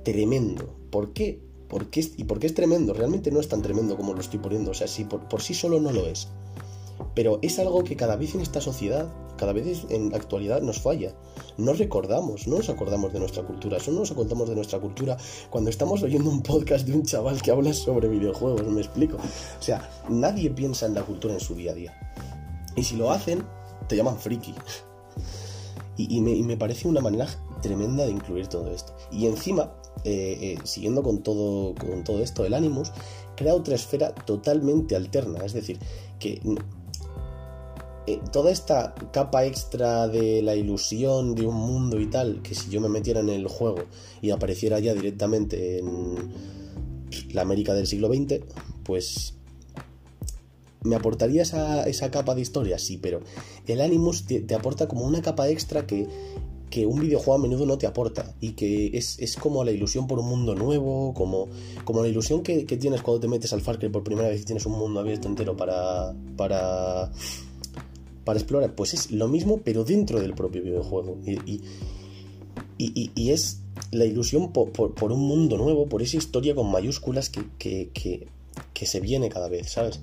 tremendo. 0.03 0.75
¿Por 0.89 1.13
qué? 1.13 1.39
¿Por 1.67 1.91
qué 1.91 2.10
¿Y 2.17 2.23
por 2.23 2.39
qué 2.39 2.47
es 2.47 2.56
tremendo? 2.56 2.93
Realmente 2.93 3.29
no 3.29 3.39
es 3.39 3.47
tan 3.47 3.62
tremendo 3.62 3.95
como 3.95 4.13
lo 4.13 4.21
estoy 4.21 4.39
poniendo, 4.39 4.71
o 4.71 4.73
sea, 4.73 4.88
si 4.88 5.03
por 5.03 5.41
sí 5.41 5.53
solo 5.53 5.79
no 5.79 5.91
lo 5.91 6.08
es. 6.08 6.29
Pero 7.13 7.39
es 7.42 7.60
algo 7.60 7.84
que 7.84 7.96
cada 7.96 8.16
vez 8.16 8.36
en 8.36 8.42
esta 8.42 8.62
sociedad, 8.62 9.12
cada 9.38 9.54
vez 9.54 9.86
en 9.89 10.12
la 10.12 10.18
actualidad 10.18 10.62
nos 10.62 10.80
falla. 10.80 11.13
No 11.58 11.74
recordamos, 11.74 12.48
no 12.48 12.58
nos 12.58 12.70
acordamos 12.70 13.13
de 13.13 13.20
nuestra 13.20 13.44
cultura, 13.44 13.80
solo 13.80 14.00
nos 14.00 14.12
acordamos 14.12 14.50
de 14.50 14.56
nuestra 14.56 14.80
cultura 14.80 15.18
cuando 15.50 15.70
estamos 15.70 16.02
oyendo 16.04 16.30
un 16.30 16.42
podcast 16.42 16.86
de 16.86 16.94
un 16.94 17.04
chaval 17.04 17.42
que 17.42 17.52
habla 17.52 17.74
sobre 17.74 18.08
videojuegos, 18.08 18.66
me 18.68 18.82
explico. 18.82 19.18
O 19.18 19.63
sea, 19.63 19.89
nadie 20.10 20.50
piensa 20.50 20.86
en 20.86 20.94
la 20.94 21.04
cultura 21.04 21.34
en 21.34 21.39
su 21.39 21.56
día 21.56 21.72
a 21.72 21.76
día. 21.76 21.94
Y 22.76 22.84
si 22.84 22.96
lo 22.96 23.12
hacen, 23.12 23.44
te 23.88 23.96
llaman 23.96 24.18
friki. 24.18 24.54
Y, 25.96 26.22
me, 26.22 26.58
parece 26.58 26.88
una 26.88 27.02
manera 27.02 27.28
tremenda 27.62 28.06
de 28.06 28.12
incluir 28.12 28.48
todo 28.48 28.72
esto. 28.72 28.96
Y 29.12 29.28
encima, 29.28 29.74
eh, 30.04 30.38
eh, 30.42 30.58
siguiendo 30.63 31.04
con 31.04 31.22
todo, 31.22 31.76
con 31.76 32.04
todo 32.04 32.24
esto, 32.24 32.46
el 32.46 32.56
Animus 32.56 32.92
crea 33.36 33.54
otra 33.54 33.76
esfera 33.76 34.13
totalmente 34.13 34.96
alterna. 34.96 35.46
Es 35.46 35.54
decir, 35.54 35.78
que 36.20 36.42
eh, 38.08 38.20
toda 38.32 38.52
esta 38.52 38.94
capa 39.12 39.46
extra 39.46 40.08
de 40.08 40.42
la 40.42 40.56
ilusión 40.56 41.36
de 41.36 41.46
un 41.46 41.56
mundo 41.56 42.00
y 42.00 42.08
tal, 42.08 42.42
que 42.42 42.56
si 42.56 42.70
yo 42.70 42.82
me 42.82 42.89
metiera 42.89 43.20
en 43.20 43.30
el 43.30 43.48
juego 43.48 43.84
y 44.22 44.32
apareciera 44.32 44.80
ya 44.80 44.94
directamente 44.94 45.80
en 45.80 46.32
la 47.32 47.42
América 47.42 47.74
del 47.74 47.88
siglo 47.88 48.08
XX, 48.08 48.42
pues 48.84 49.36
¿Me 50.84 50.96
aportaría 50.98 51.42
esa, 51.44 51.88
esa 51.88 52.12
capa 52.12 52.36
de 52.36 52.42
historia? 52.42 52.78
Sí, 52.78 52.98
pero 52.98 53.22
el 53.68 53.80
Animus 53.80 54.26
te, 54.26 54.54
aporta 54.54 54.88
como 54.88 55.06
una 55.06 55.22
capa 55.22 55.48
extra 55.48 55.88
que, 55.88 56.08
que, 56.70 56.86
un 56.86 57.00
videojuego 57.00 57.36
a 57.36 57.38
menudo 57.38 57.66
no 57.66 57.78
te 57.78 57.88
aporta. 57.88 58.36
Y 58.42 58.52
que 58.52 58.98
es, 58.98 59.18
es, 59.20 59.38
como 59.38 59.63
la 59.63 59.72
ilusión 59.72 60.08
por 60.08 60.20
un 60.20 60.28
mundo 60.28 60.56
nuevo, 60.56 61.13
como, 61.13 61.48
como 61.86 62.02
la 62.02 62.10
ilusión 62.10 62.44
que, 62.44 62.66
que, 62.66 62.76
tienes 62.76 63.02
cuando 63.02 63.22
te 63.22 63.28
metes 63.30 63.54
al 63.54 63.62
Far 63.62 63.80
Cry 63.80 63.89
por 63.89 64.04
primera 64.04 64.28
vez 64.28 64.42
y 64.42 64.46
tienes 64.46 64.66
un 64.66 64.74
mundo 64.74 65.00
abierto 65.00 65.30
entero 65.30 65.56
para. 65.56 66.13
para. 66.36 67.12
Para 68.24 68.40
explorar. 68.40 68.76
Pues 68.76 68.94
es 68.94 69.12
lo 69.12 69.28
mismo, 69.28 69.62
pero 69.64 69.84
dentro 69.84 70.20
del 70.20 70.34
propio 70.34 70.62
videojuego. 70.62 71.18
Y, 71.26 71.34
y, 71.52 71.62
y, 72.78 73.12
y 73.16 73.32
es 73.32 73.62
la 73.92 74.06
ilusión 74.06 74.52
por, 74.52 74.72
por, 74.72 75.12
un 75.12 75.22
mundo 75.22 75.58
nuevo, 75.58 75.88
por 75.88 76.02
esa 76.02 76.18
historia 76.18 76.56
con 76.56 76.72
mayúsculas 76.72 77.30
que, 77.30 77.44
que, 77.58 78.28
que 78.74 78.86
se 78.86 79.00
viene 79.00 79.30
cada 79.30 79.50
vez, 79.50 79.72
¿sabes? 79.72 80.00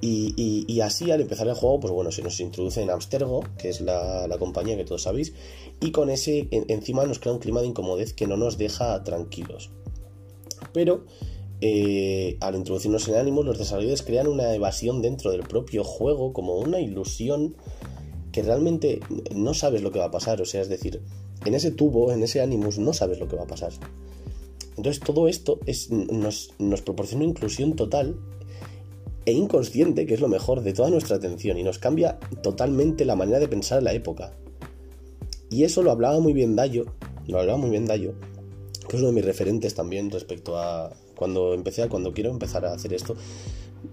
Y, 0.00 0.80
así 0.80 1.10
al 1.10 1.20
empezar 1.20 1.48
el 1.48 1.54
juego, 1.54 1.80
pues 1.80 1.92
bueno, 1.92 2.12
se 2.12 2.22
nos 2.22 2.38
introduce 2.38 2.80
en 2.80 2.90
Abstergo, 2.90 3.42
que 3.58 3.68
es 3.68 3.80
la, 3.80 4.28
compañía 4.38 4.76
que 4.76 4.84
todos 4.84 5.02
sabéis, 5.02 5.32
y 5.80 5.90
con 5.90 6.08
ese 6.10 6.48
encima 6.50 7.04
nos 7.04 7.18
crea 7.18 7.32
un 7.32 7.40
clima 7.40 7.60
de 7.60 7.66
incomodez 7.66 8.12
que 8.12 8.26
no 8.26 8.36
nos 8.36 8.58
deja 8.58 9.02
tranquilos. 9.02 9.70
Pero 10.72 11.04
eh, 11.60 12.36
al 12.40 12.54
introducirnos 12.54 13.08
en 13.08 13.16
ánimo, 13.16 13.42
los 13.42 13.58
desarrolladores 13.58 14.02
crean 14.02 14.28
una 14.28 14.54
evasión 14.54 15.02
dentro 15.02 15.30
del 15.30 15.42
propio 15.42 15.84
juego, 15.84 16.32
como 16.32 16.56
una 16.58 16.80
ilusión 16.80 17.56
que 18.32 18.42
realmente 18.42 19.00
no 19.34 19.54
sabes 19.54 19.82
lo 19.82 19.90
que 19.90 19.98
va 19.98 20.06
a 20.06 20.10
pasar. 20.10 20.40
O 20.40 20.44
sea, 20.44 20.60
es 20.60 20.68
decir, 20.68 21.02
en 21.44 21.54
ese 21.54 21.70
tubo, 21.70 22.12
en 22.12 22.22
ese 22.22 22.40
Animus, 22.40 22.78
no 22.78 22.92
sabes 22.92 23.18
lo 23.18 23.28
que 23.28 23.36
va 23.36 23.44
a 23.44 23.48
pasar. 23.48 23.72
Entonces 24.76 25.02
todo 25.02 25.26
esto 25.26 25.58
es, 25.66 25.90
nos, 25.90 26.52
proporciona 26.84 27.24
una 27.24 27.32
inclusión 27.32 27.74
total 27.74 28.16
e 29.24 29.32
inconsciente, 29.32 30.06
que 30.06 30.14
es 30.14 30.20
lo 30.20 30.28
mejor, 30.28 30.62
de 30.62 30.72
toda 30.72 30.90
nuestra 30.90 31.16
atención 31.16 31.58
y 31.58 31.64
nos 31.64 31.78
cambia 31.78 32.18
totalmente 32.42 33.04
la 33.04 33.16
manera 33.16 33.40
de 33.40 33.48
pensar 33.48 33.78
en 33.78 33.84
la 33.84 33.92
época. 33.92 34.32
Y 35.50 35.64
eso 35.64 35.82
lo 35.82 35.90
hablaba 35.90 36.20
muy 36.20 36.32
bien 36.32 36.54
Dayo, 36.54 36.86
lo 37.26 37.40
hablaba 37.40 37.58
muy 37.58 37.70
bien 37.70 37.86
Dayo, 37.86 38.14
que 38.88 38.96
es 38.96 39.02
uno 39.02 39.08
de 39.08 39.14
mis 39.14 39.24
referentes 39.24 39.74
también 39.74 40.10
respecto 40.10 40.56
a 40.56 40.94
cuando 41.18 41.52
empecé, 41.52 41.88
cuando 41.88 42.12
quiero 42.12 42.30
empezar 42.30 42.64
a 42.64 42.72
hacer 42.72 42.92
esto. 42.92 43.16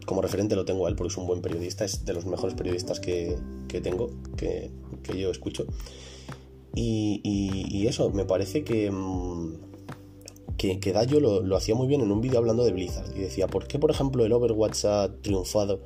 Como 0.06 0.22
referente 0.22 0.56
lo 0.56 0.64
tengo 0.64 0.86
a 0.86 0.90
él 0.90 0.96
porque 0.96 1.12
es 1.12 1.18
un 1.18 1.26
buen 1.26 1.42
periodista, 1.42 1.84
es 1.84 2.06
de 2.06 2.14
los 2.14 2.26
mejores 2.26 2.54
periodistas 2.54 3.00
que, 3.00 3.36
tengo, 3.82 4.12
que, 4.38 4.70
yo 5.18 5.32
escucho. 5.32 5.66
Y, 6.76 7.88
eso, 7.88 8.12
me 8.12 8.26
parece 8.26 8.64
que... 8.64 8.92
Mm, 8.92 9.56
que, 10.58 10.80
que 10.80 10.94
Dayo 10.94 11.20
lo, 11.20 11.58
hacía 11.58 11.76
muy 11.76 11.88
bien 11.88 12.00
en 12.00 12.12
un 12.12 12.22
vídeo 12.22 12.38
hablando 12.38 12.64
de 12.64 12.72
Blizzard 12.72 13.12
y 13.14 13.20
decía, 13.20 13.48
¿por 13.48 13.68
qué 13.68 13.78
por 13.78 13.92
ejemplo 13.92 14.24
el 14.24 14.32
Overwatch 14.32 14.86
ha 14.86 15.12
triunfado 15.22 15.82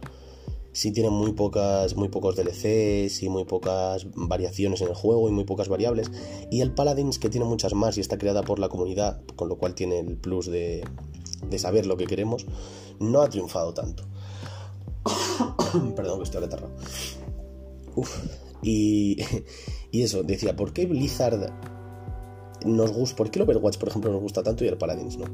si 0.73 0.91
tiene 0.91 1.09
muy 1.09 1.33
pocas 1.33 1.95
muy 1.95 2.09
pocos 2.09 2.35
DLCs 2.35 3.23
y 3.23 3.29
muy 3.29 3.45
pocas 3.45 4.05
variaciones 4.13 4.81
en 4.81 4.89
el 4.89 4.93
juego 4.93 5.27
y 5.27 5.31
muy 5.31 5.43
pocas 5.43 5.69
variables 5.69 6.11
y 6.51 6.61
el 6.61 6.71
Paladins 6.71 7.17
que 7.17 7.29
tiene 7.29 7.47
muchas 7.47 7.73
más 7.73 7.97
y 7.97 8.01
está 8.01 8.19
creada 8.19 8.43
por 8.43 8.59
la 8.59 8.69
comunidad 8.69 9.23
con 9.35 9.49
lo 9.49 9.57
cual 9.57 9.73
tiene 9.73 9.99
el 9.99 10.17
plus 10.17 10.45
de, 10.45 10.83
de 11.47 11.59
saber 11.59 11.85
lo 11.85 11.97
que 11.97 12.05
queremos 12.05 12.45
no 12.99 13.21
ha 13.21 13.29
triunfado 13.29 13.73
tanto 13.73 14.03
perdón 15.95 16.17
que 16.19 16.23
estoy 16.23 16.41
retarrado 16.41 16.71
Uf. 17.95 18.17
Y, 18.61 19.17
y 19.91 20.03
eso 20.03 20.23
decía 20.23 20.55
¿por 20.55 20.73
qué 20.73 20.85
Blizzard 20.85 21.51
nos 22.65 22.91
gusta, 22.91 23.15
¿por 23.15 23.31
qué 23.31 23.39
el 23.39 23.43
Overwatch, 23.43 23.77
por 23.77 23.89
ejemplo, 23.89 24.11
nos 24.11 24.21
gusta 24.21 24.43
tanto 24.43 24.65
y 24.65 24.67
el 24.67 24.77
Paladins 24.77 25.17
no? 25.17 25.25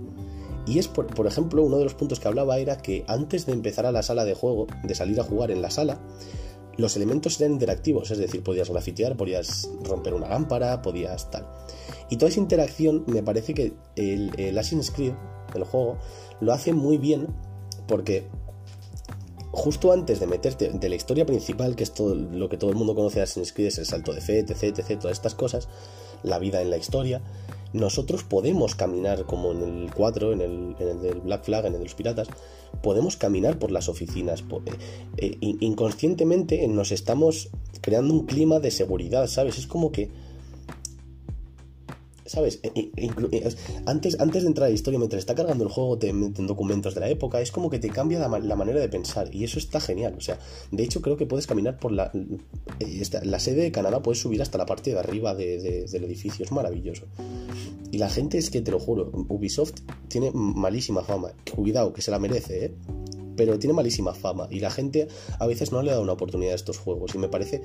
Y 0.67 0.79
es, 0.79 0.87
por, 0.87 1.07
por, 1.07 1.27
ejemplo, 1.27 1.63
uno 1.63 1.77
de 1.77 1.83
los 1.83 1.93
puntos 1.93 2.19
que 2.19 2.27
hablaba 2.27 2.57
era 2.57 2.77
que 2.77 3.03
antes 3.07 3.45
de 3.45 3.53
empezar 3.53 3.85
a 3.85 3.91
la 3.91 4.01
sala 4.01 4.25
de 4.25 4.33
juego, 4.33 4.67
de 4.83 4.95
salir 4.95 5.19
a 5.19 5.23
jugar 5.23 5.51
en 5.51 5.61
la 5.61 5.69
sala, 5.69 5.99
los 6.77 6.95
elementos 6.95 7.39
eran 7.39 7.53
interactivos, 7.53 8.11
es 8.11 8.17
decir, 8.17 8.43
podías 8.43 8.69
grafitear, 8.69 9.15
podías 9.15 9.69
romper 9.83 10.13
una 10.13 10.27
lámpara, 10.27 10.81
podías 10.81 11.29
tal. 11.29 11.47
Y 12.09 12.17
toda 12.17 12.29
esa 12.29 12.39
interacción 12.39 13.03
me 13.07 13.23
parece 13.23 13.53
que 13.53 13.73
el, 13.95 14.31
el 14.37 14.57
Assassin's 14.57 14.91
Creed, 14.91 15.13
el 15.57 15.63
juego, 15.63 15.97
lo 16.41 16.53
hace 16.53 16.73
muy 16.73 16.97
bien 16.97 17.27
porque 17.87 18.27
justo 19.51 19.91
antes 19.91 20.19
de 20.19 20.27
meterte 20.27 20.69
de 20.69 20.89
la 20.89 20.95
historia 20.95 21.25
principal, 21.25 21.75
que 21.75 21.83
es 21.83 21.93
todo 21.93 22.13
lo 22.13 22.49
que 22.49 22.57
todo 22.57 22.71
el 22.71 22.75
mundo 22.75 22.93
conoce 22.93 23.19
de 23.19 23.23
Assassin's 23.23 23.53
Creed, 23.53 23.67
es 23.67 23.77
el 23.77 23.85
salto 23.85 24.13
de 24.13 24.21
fe, 24.21 24.39
etc, 24.39 24.63
etc, 24.63 24.99
todas 24.99 25.17
estas 25.17 25.35
cosas, 25.35 25.69
la 26.23 26.39
vida 26.39 26.61
en 26.61 26.69
la 26.69 26.77
historia, 26.77 27.21
nosotros 27.75 28.23
podemos 28.23 28.75
caminar 28.75 29.25
como 29.25 29.51
en 29.51 29.63
el 29.63 29.93
4, 29.93 30.33
en 30.33 30.41
el, 30.41 30.75
en 30.79 30.87
el 30.87 31.01
del 31.01 31.21
Black 31.21 31.43
Flag, 31.43 31.65
en 31.65 31.73
el 31.73 31.79
de 31.79 31.85
los 31.85 31.95
piratas, 31.95 32.27
podemos 32.81 33.17
caminar 33.17 33.59
por 33.59 33.71
las 33.71 33.89
oficinas. 33.89 34.43
Eh, 34.65 34.71
eh, 35.17 35.37
inconscientemente 35.41 36.67
nos 36.67 36.91
estamos 36.91 37.49
creando 37.81 38.13
un 38.13 38.25
clima 38.25 38.59
de 38.59 38.71
seguridad, 38.71 39.27
¿sabes? 39.27 39.57
Es 39.57 39.67
como 39.67 39.91
que 39.91 40.09
¿Sabes? 42.35 42.59
E, 42.63 42.91
e, 42.97 43.55
antes, 43.85 44.19
antes 44.19 44.43
de 44.43 44.47
entrar 44.49 44.65
a 44.65 44.69
la 44.69 44.75
historia, 44.75 44.99
mientras 44.99 45.19
está 45.19 45.35
cargando 45.35 45.63
el 45.63 45.69
juego, 45.69 45.97
te 45.97 46.11
meten 46.11 46.47
documentos 46.47 46.93
de 46.93 46.99
la 46.99 47.07
época, 47.07 47.39
es 47.39 47.49
como 47.49 47.69
que 47.69 47.79
te 47.79 47.89
cambia 47.89 48.19
la, 48.19 48.55
manera 48.57 48.81
de 48.81 48.89
pensar. 48.89 49.33
Y 49.33 49.45
eso 49.45 49.57
está 49.57 49.79
genial. 49.79 50.15
O 50.17 50.19
sea, 50.19 50.37
de 50.69 50.83
hecho, 50.83 51.01
creo 51.01 51.15
que 51.15 51.25
puedes 51.25 51.47
caminar 51.47 51.79
por 51.79 51.93
la. 51.93 52.11
Eh, 52.81 53.03
la 53.23 53.39
sede 53.39 53.61
de 53.61 53.71
Canadá, 53.71 54.01
puedes 54.01 54.19
subir 54.19 54.41
hasta 54.41 54.57
la 54.57 54.65
parte 54.65 54.91
de 54.91 54.99
arriba 54.99 55.33
del 55.33 56.03
edificio. 56.03 56.43
Es 56.43 56.51
maravilloso. 56.51 57.05
Y 57.89 57.99
la 57.99 58.09
gente 58.09 58.37
es 58.37 58.49
que 58.49 58.59
te 58.59 58.71
lo 58.71 58.81
juro, 58.81 59.09
Ubisoft 59.29 59.75
tiene 60.09 60.29
malísima 60.33 61.03
fama. 61.03 61.31
Cuidado, 61.55 61.93
que 61.93 62.01
se 62.01 62.11
la 62.11 62.19
merece, 62.19 62.65
¿eh? 62.65 62.75
Pero 63.37 63.57
tiene 63.59 63.73
malísima 63.73 64.13
fama. 64.13 64.49
Y 64.51 64.59
la 64.59 64.71
gente 64.71 65.07
a 65.39 65.47
veces 65.47 65.71
no 65.71 65.81
le 65.81 65.91
da 65.91 66.01
una 66.01 66.11
oportunidad 66.11 66.51
a 66.51 66.55
estos 66.55 66.79
juegos. 66.79 67.15
Y 67.15 67.17
me 67.17 67.29
parece 67.29 67.61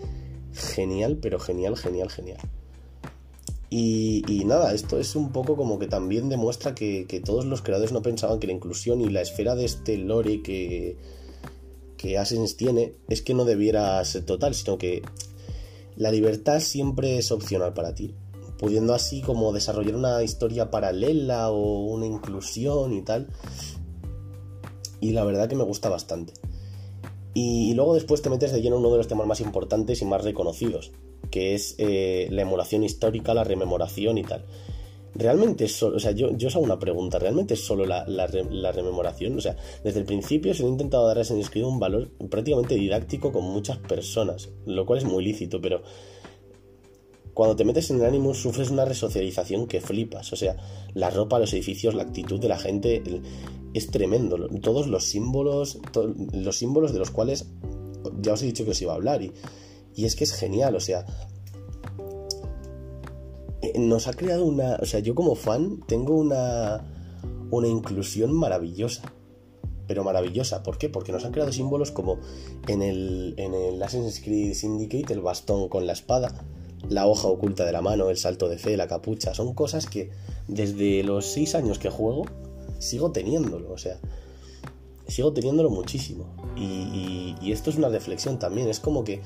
genial, 0.52 1.18
pero 1.20 1.40
genial, 1.40 1.76
genial, 1.76 2.09
genial. 2.09 2.38
Y, 3.72 4.42
nada, 4.46 4.74
esto 4.74 4.98
es 4.98 5.14
un 5.14 5.30
poco 5.30 5.56
como 5.56 5.78
que 5.78 5.87
también 5.87 6.28
demuestra 6.28 6.74
que, 6.74 7.22
todos 7.24 7.44
los 7.44 7.62
creadores 7.62 7.92
no 7.92 8.02
pensaban 8.02 8.40
que 8.40 8.48
la 8.48 8.52
inclusión 8.52 9.00
y 9.00 9.09
la 9.09 9.20
esfera 9.20 9.54
de 9.54 9.64
este 9.64 9.96
lore 9.96 10.42
que, 10.42 10.96
que 11.96 12.18
Assassin's 12.18 12.56
tiene 12.56 12.94
es 13.09 13.22
que 13.22 13.33
no 13.33 13.44
debiera 13.44 14.04
ser 14.04 14.26
total, 14.26 14.54
sino 14.54 14.76
que 14.76 15.02
la 15.94 16.11
libertad 16.11 16.59
siempre 16.59 17.18
es 17.18 17.30
opcional 17.30 17.72
para 17.72 17.94
ti, 17.94 18.12
pudiendo 18.59 18.92
así 18.92 19.22
como 19.22 19.52
desarrollar 19.52 19.94
una 19.94 20.20
historia 20.24 20.72
paralela 20.72 21.50
o 21.50 21.85
una 21.85 22.06
inclusión 22.06 22.92
y 22.92 23.02
tal. 23.02 23.28
Y 25.00 25.12
la 25.12 25.22
verdad 25.22 25.48
que 25.48 25.54
me 25.54 25.64
gusta 25.64 25.88
bastante. 25.88 26.33
Y, 27.35 27.70
y 27.70 27.74
luego 27.74 27.94
después 27.94 28.20
te 28.20 28.30
metes 28.30 28.50
de 28.50 28.61
lleno 28.61 28.76
en 28.76 28.80
uno 28.80 28.90
de 28.90 28.98
los 28.98 29.06
temas 29.06 29.28
más 29.28 29.40
importantes 29.40 30.02
y 30.02 30.04
más 30.06 30.24
reconocidos, 30.24 30.90
que 31.30 31.54
es 31.54 31.74
eh, 31.78 32.28
la 32.30 32.42
emulación 32.42 32.85
histórica, 32.85 33.35
la 33.35 33.44
rememoración 33.44 34.18
y 34.18 34.24
tal. 34.24 34.44
Realmente 35.14 35.64
es 35.64 35.72
solo, 35.72 35.96
o 35.96 36.00
sea, 36.00 36.12
yo, 36.12 36.37
yo 36.37 36.48
os 36.48 36.54
hago 36.54 36.64
una 36.64 36.78
pregunta, 36.78 37.18
¿realmente 37.18 37.54
es 37.54 37.64
solo 37.64 37.85
la, 37.85 38.26
rememoración? 38.26 39.37
O 39.37 39.40
sea, 39.40 39.56
desde 39.83 40.00
el 40.00 40.06
principio 40.06 40.54
se 40.54 40.64
ha 40.64 40.68
intentado 40.68 41.06
dar 41.06 41.18
a 41.18 41.22
ese 41.22 41.37
inscrito 41.37 41.68
un 41.68 41.80
valor 41.80 42.11
prácticamente 42.30 42.76
didáctico 42.76 43.33
con 43.33 43.44
muchas 43.44 43.78
personas, 43.78 44.50
lo 44.66 44.87
cual 44.87 45.00
es 45.00 45.04
muy 45.04 45.24
lícito, 45.24 45.61
pero 45.61 45.83
cuando 47.35 47.56
te 47.56 47.64
metes 47.64 47.90
en 47.90 47.96
el 47.96 48.04
ánimo 48.04 48.35
sufres 48.35 48.70
una 48.70 48.85
resocialización 48.85 49.66
que 49.66 49.80
flipas, 49.80 50.33
o 50.33 50.37
sea, 50.37 50.56
la 50.94 51.11
ropa, 51.11 51.38
los 51.38 51.52
edificios, 51.52 51.94
la 51.94 52.02
actitud 52.02 52.38
de 52.38 52.48
la 52.48 52.59
gente 52.59 53.02
es 53.74 53.90
tremendo, 53.90 54.48
todos 54.61 54.87
los 54.87 55.04
símbolos, 55.04 55.78
los 56.33 56.56
símbolos 56.56 56.92
de 56.92 56.98
los 57.00 57.11
cuales 57.11 57.46
ya 58.20 58.35
os 58.35 58.42
he 58.42 58.46
dicho 58.46 58.64
que 58.64 58.72
os 58.72 58.83
iba 58.83 58.92
a 58.92 58.96
hablar 58.96 59.22
y 59.22 59.33
y 59.94 60.05
es 60.05 60.16
que 60.16 60.24
es 60.24 60.33
genial, 60.33 60.74
o 60.76 60.81
sea, 60.81 61.05
eh, 63.62 63.79
nos 63.79 64.09
ha 64.09 64.12
creado 64.12 64.44
una, 64.44 64.76
o 64.81 64.87
sea, 64.87 65.00
yo 65.00 65.14
como 65.14 65.35
fan 65.35 65.81
tengo 65.87 66.16
una, 66.16 66.85
una 67.50 67.68
inclusión 67.68 68.33
maravillosa. 68.33 69.12
Pero 69.87 70.05
maravillosa, 70.05 70.62
¿por 70.62 70.79
qué? 70.79 70.88
Porque 70.88 71.11
nos 71.11 71.24
han 71.24 71.33
creado 71.33 71.50
símbolos 71.50 71.90
como 71.90 72.18
en 72.68 72.81
el, 72.81 73.35
en 73.38 73.55
el 73.55 73.83
Assassin's 73.83 74.20
Creed 74.20 74.55
Syndicate, 74.55 75.12
el 75.12 75.20
bastón 75.20 75.68
con 75.68 75.85
la 75.85 75.92
espada, 75.92 76.33
la 76.88 77.09
hoja 77.09 77.26
oculta 77.26 77.66
de 77.66 77.72
la 77.72 77.83
mano, 77.83 78.09
el 78.09 78.16
salto 78.16 78.48
de 78.48 78.57
fe, 78.57 78.76
la 78.76 78.87
capucha. 78.87 79.35
Son 79.35 79.53
cosas 79.53 79.87
que 79.87 80.11
desde 80.46 81.03
los 81.03 81.26
6 81.26 81.57
años 81.57 81.81
que 81.81 81.90
juego 81.90 82.24
sigo 82.79 83.11
teniéndolo, 83.11 83.72
o 83.72 83.79
sea, 83.79 83.98
sigo 85.09 85.33
teniéndolo 85.33 85.70
muchísimo. 85.70 86.37
y 86.57 87.50
esto 87.50 87.70
es 87.70 87.76
una 87.76 87.88
reflexión 87.88 88.38
también, 88.38 88.68
es 88.68 88.79
como 88.79 89.03
que 89.03 89.22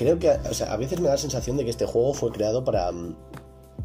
creo 0.00 0.18
que 0.18 0.30
o 0.30 0.54
sea, 0.54 0.72
a 0.72 0.78
veces 0.78 0.98
me 0.98 1.08
da 1.08 1.14
la 1.14 1.20
sensación 1.20 1.58
de 1.58 1.64
que 1.64 1.70
este 1.70 1.84
juego 1.84 2.14
fue 2.14 2.32
creado 2.32 2.64
para, 2.64 2.90
mm, 2.90 3.14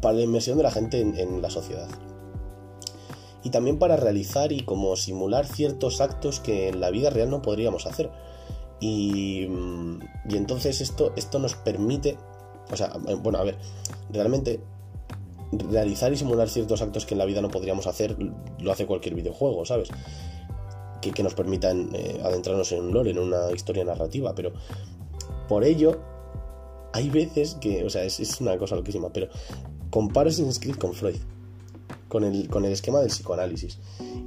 para 0.00 0.14
la 0.14 0.22
inmersión 0.22 0.56
de 0.56 0.62
la 0.62 0.70
gente 0.70 0.98
en, 0.98 1.42
la 1.42 1.50
sociedad. 1.50 1.88
Y 3.42 3.50
también 3.50 3.78
para 3.78 3.98
realizar 3.98 4.50
y 4.50 4.62
como 4.62 4.96
simular 4.96 5.46
ciertos 5.46 6.00
actos 6.00 6.40
que 6.40 6.68
en 6.68 6.80
la 6.80 6.88
vida 6.88 7.10
real 7.10 7.28
no 7.28 7.42
podríamos 7.42 7.84
hacer. 7.84 8.10
Y, 8.80 9.46
mm, 9.46 9.98
y 10.30 10.36
entonces 10.38 10.80
esto, 10.80 11.12
esto 11.16 11.38
nos 11.38 11.54
permite, 11.54 12.16
o 12.72 12.76
sea, 12.76 12.92
eh, 13.08 13.14
bueno, 13.16 13.38
a 13.38 13.44
ver, 13.44 13.58
realmente 14.10 14.60
realizar 15.70 16.14
y 16.14 16.16
simular 16.16 16.48
ciertos 16.48 16.80
actos 16.80 17.04
que 17.04 17.12
en 17.12 17.18
la 17.18 17.26
vida 17.26 17.42
no 17.42 17.50
podríamos 17.50 17.86
hacer 17.86 18.16
lo 18.58 18.72
hace 18.72 18.86
cualquier 18.86 19.14
videojuego, 19.14 19.66
¿sabes? 19.66 19.90
que, 21.00 21.22
nos 21.22 21.34
permitan 21.34 21.90
eh, 21.94 22.20
adentrarnos 22.24 22.72
en 22.72 22.84
un 22.84 22.92
lore, 22.92 23.10
en 23.10 23.18
una 23.18 23.52
historia 23.52 23.84
narrativa, 23.84 24.34
pero 24.34 24.52
por 25.46 25.64
ello 25.64 26.00
hay 26.96 27.10
veces 27.10 27.56
que, 27.60 27.84
o 27.84 27.90
sea, 27.90 28.04
es, 28.04 28.40
una 28.40 28.56
cosa 28.56 28.74
loquísima, 28.74 29.12
pero 29.12 29.28
comparo 29.90 30.30
Assassin's 30.30 30.58
Creed 30.58 30.76
con 30.76 30.94
Freud, 30.94 31.16
con 32.08 32.24
el, 32.24 32.48
con 32.48 32.64
el 32.64 32.72
esquema 32.72 33.00
del 33.00 33.08
psicoanálisis. 33.08 33.78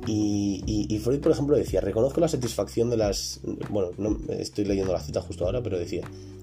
Y, 0.05 0.99
Freud, 1.03 1.19
por 1.19 1.31
ejemplo, 1.31 1.55
decía, 1.55 1.81
reconozco 1.81 2.19
la 2.19 2.27
satisfacción 2.27 2.91
de 2.91 2.97
las... 2.97 3.41
Bueno, 3.69 3.89
no 3.97 4.19
estoy 4.33 4.65
leyendo 4.65 4.93
la 4.93 4.99
cita 4.99 5.21
justo 5.21 5.45
ahora, 5.45 5.63
pero 5.63 5.79
decía, 5.79 6.01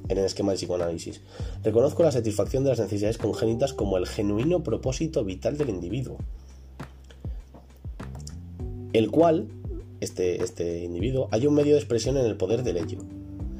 en 0.08 0.18
el 0.18 0.24
esquema 0.24 0.50
del 0.50 0.58
psicoanálisis, 0.58 1.20
reconozco 1.62 2.02
la 2.02 2.10
satisfacción 2.10 2.64
de 2.64 2.70
las 2.70 2.80
necesidades 2.80 3.18
congénitas 3.18 3.72
como 3.72 3.96
el 3.96 4.06
genuino 4.06 4.64
propósito 4.64 5.24
vital 5.24 5.56
del 5.56 5.68
individuo, 5.68 6.18
el 8.92 9.12
cual, 9.12 9.46
este, 10.00 10.42
este 10.42 10.82
individuo, 10.82 11.28
hay 11.30 11.46
un 11.46 11.54
medio 11.54 11.74
de 11.74 11.78
expresión 11.78 12.16
en 12.16 12.26
el 12.26 12.36
poder 12.36 12.64
del 12.64 12.78
ello 12.78 12.98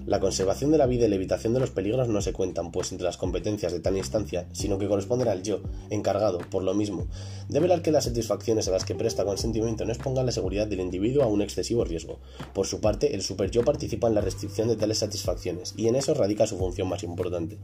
la 0.07 0.21
conservación 0.21 0.71
de 0.71 0.79
la 0.79 0.87
vida 0.87 1.07
y 1.07 1.09
la 1.09 1.17
evitación 1.17 1.53
de 1.53 1.61
los 1.61 1.71
peligros 1.71 2.09
no 2.09 2.21
se 2.21 2.33
cuentan, 2.33 2.71
pues 2.71 2.93
entre 2.93 3.05
las 3.05 3.17
competencias 3.17 3.73
de 3.73 3.81
tal 3.81 3.97
instancia, 3.97 4.47
sino 4.53 4.79
que 4.79 4.87
corresponden 4.87 5.29
al 5.29 5.43
yo, 5.43 5.61
encargado, 5.91 6.39
por 6.51 6.63
lo 6.63 6.75
mismo, 6.75 7.07
de 7.49 7.61
velar 7.61 7.83
que 7.83 7.91
las 7.91 8.05
satisfacciones 8.05 8.69
a 8.69 8.71
las 8.71 8.85
que 8.85 8.95
presta 8.95 9.25
consentimiento 9.25 9.85
no 9.85 9.93
expongan 9.93 10.27
la 10.27 10.33
seguridad 10.33 10.69
del 10.69 10.81
individuo 10.81 11.25
a 11.25 11.27
un 11.27 11.43
excesivo 11.43 11.85
riesgo. 11.85 12.21
Por 12.55 12.67
su 12.67 12.81
parte, 12.81 13.15
el 13.15 13.23
super 13.23 13.51
yo 13.51 13.65
participa 13.65 14.07
en 14.07 14.15
la 14.15 14.21
restricción 14.21 14.69
de 14.69 14.77
tales 14.77 14.99
satisfacciones, 14.99 15.75
y 15.77 15.89
en 15.89 15.97
eso 15.97 16.15
radica 16.15 16.47
su 16.47 16.57
función 16.57 16.89
más 16.89 17.03
importante. 17.03 17.59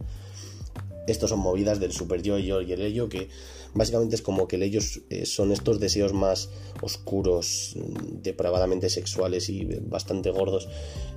Estos 1.06 1.30
son 1.30 1.40
movidas 1.40 1.80
del 1.80 1.92
super 1.92 2.22
yo, 2.22 2.38
yo 2.38 2.60
y 2.60 2.72
el 2.72 2.80
ello, 2.80 3.08
que 3.08 3.28
básicamente 3.74 4.14
es 4.14 4.22
como 4.22 4.46
que 4.46 4.56
el 4.56 4.62
ellos 4.62 5.00
eh, 5.10 5.26
son 5.26 5.50
estos 5.50 5.80
deseos 5.80 6.12
más 6.12 6.50
oscuros, 6.80 7.74
mm, 7.76 8.22
depravadamente 8.22 8.88
sexuales 8.88 9.48
y 9.48 9.64
bastante 9.64 10.30
gordos, 10.30 10.68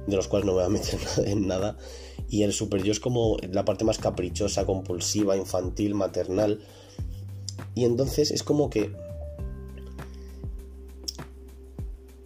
de 0.08 0.15
los 0.15 0.28
cuales 0.28 0.45
no 0.45 0.54
me 0.54 0.60
voy 0.60 0.65
a 0.65 0.69
meter 0.80 1.00
en 1.26 1.48
nada. 1.48 1.78
Y 2.30 2.43
el 2.43 2.54
super 2.54 2.82
yo 2.82 2.91
es 2.91 3.00
como 3.00 3.38
la 3.52 3.65
parte 3.65 3.86
más 3.86 4.00
caprichosa, 4.00 4.65
compulsiva, 4.65 5.38
infantil, 5.38 5.93
maternal. 5.93 6.62
Y 7.76 7.86
entonces 7.86 8.32
es 8.32 8.41
como 8.41 8.69
que 8.69 8.91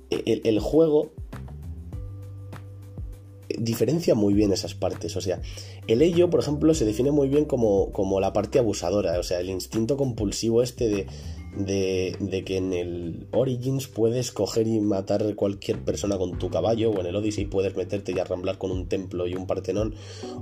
el, 0.10 0.42
el 0.44 0.60
juego 0.60 1.12
diferencia 3.60 4.16
muy 4.16 4.34
bien 4.34 4.54
esas 4.54 4.74
partes. 4.74 5.16
O 5.16 5.22
sea, 5.22 5.42
el 5.90 6.02
ello, 6.04 6.30
por 6.30 6.40
ejemplo, 6.40 6.74
se 6.74 6.86
define 6.86 7.12
muy 7.12 7.30
bien 7.30 7.46
como, 7.46 7.92
como 7.92 8.20
la 8.20 8.32
parte 8.32 8.60
abusadora. 8.60 9.20
O 9.20 9.24
sea, 9.24 9.40
el 9.40 9.50
instinto 9.50 9.98
compulsivo 9.98 10.62
este 10.62 10.88
de, 10.88 12.16
de, 12.20 12.44
que 12.44 12.58
en 12.58 12.74
el 12.74 13.28
Origins 13.32 13.88
puedes 13.88 14.32
coger 14.32 14.68
y 14.68 14.80
matar 14.80 15.36
cualquier 15.36 15.84
persona 15.84 16.18
con 16.18 16.38
tu 16.38 16.50
caballo, 16.50 16.92
o 16.92 17.00
en 17.00 17.08
el 17.08 17.16
Odyssey 17.16 17.46
puedes 17.46 17.76
meterte 17.76 18.12
y 18.12 18.20
arramblar 18.20 18.58
con 18.58 18.72
un 18.72 18.88
templo 18.88 19.28
y 19.28 19.34
un 19.34 19.48
partenón, 19.48 19.96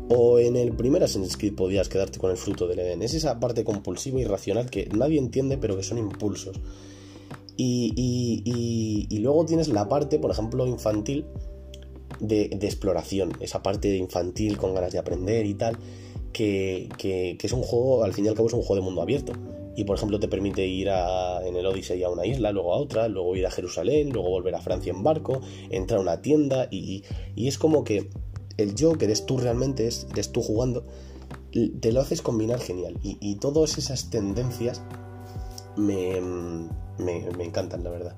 o 0.09 0.39
en 0.39 0.57
el 0.57 0.73
primer 0.73 1.03
Assassin's 1.03 1.37
Creed 1.37 1.55
podías 1.55 1.87
quedarte 1.87 2.19
con 2.19 2.29
el 2.31 2.37
fruto 2.37 2.67
del 2.67 2.79
Edén. 2.79 3.01
Es 3.01 3.13
esa 3.13 3.39
parte 3.39 3.63
compulsiva 3.63 4.19
y 4.19 4.25
racional 4.25 4.69
que 4.69 4.89
nadie 4.95 5.17
entiende, 5.17 5.57
pero 5.57 5.77
que 5.77 5.83
son 5.83 5.97
impulsos. 5.97 6.59
Y, 7.55 7.93
y, 7.95 8.43
y, 8.45 9.07
y 9.09 9.19
luego 9.19 9.45
tienes 9.45 9.69
la 9.69 9.87
parte, 9.87 10.19
por 10.19 10.29
ejemplo, 10.29 10.67
infantil, 10.67 11.25
de, 12.19 12.45
exploración, 12.61 13.33
esa 13.39 13.61
parte 13.63 13.95
infantil 13.95 14.57
con 14.57 14.73
ganas 14.73 14.91
de 14.91 14.99
aprender 14.99 15.45
y 15.45 15.53
tal, 15.53 15.77
que, 16.33 17.37
es 17.41 17.53
un 17.53 17.63
juego, 17.63 18.03
al 18.03 18.13
fin 18.13 18.25
y 18.25 18.27
al 18.27 18.35
cabo 18.35 18.47
es 18.47 18.53
un 18.53 18.61
juego 18.61 18.75
de 18.75 18.81
mundo 18.81 19.01
abierto. 19.01 19.33
Y 19.75 19.83
por 19.83 19.95
ejemplo 19.95 20.19
te 20.19 20.27
permite 20.27 20.65
ir 20.65 20.89
a, 20.89 21.45
en 21.45 21.55
el 21.55 21.65
Odyssey 21.65 22.01
a 22.01 22.09
una 22.09 22.25
isla, 22.25 22.51
luego 22.51 22.73
a 22.73 22.77
otra, 22.77 23.07
luego 23.07 23.35
ir 23.35 23.45
a 23.45 23.51
Jerusalén, 23.51 24.09
luego 24.09 24.29
volver 24.29 24.55
a 24.55 24.61
Francia 24.61 24.91
en 24.91 25.03
barco, 25.03 25.39
entrar 25.69 25.99
a 25.99 26.01
una 26.01 26.21
tienda 26.21 26.67
y, 26.71 27.03
es 27.35 27.59
como 27.59 27.83
que 27.83 28.09
el 28.57 28.73
yo 28.73 28.97
que 28.97 29.05
eres 29.05 29.27
tú 29.27 29.37
realmente, 29.37 29.85
es, 29.85 30.07
eres 30.11 30.31
tú 30.31 30.41
jugando, 30.41 30.83
te 31.79 31.91
lo 31.91 32.01
haces 32.01 32.23
combinar 32.23 32.59
genial. 32.59 32.97
Y, 33.03 33.35
todas 33.35 33.77
esas 33.77 34.09
tendencias 34.09 34.81
me, 35.75 36.19
me, 36.97 37.43
encantan, 37.43 37.83
la 37.83 37.91
verdad. 37.91 38.15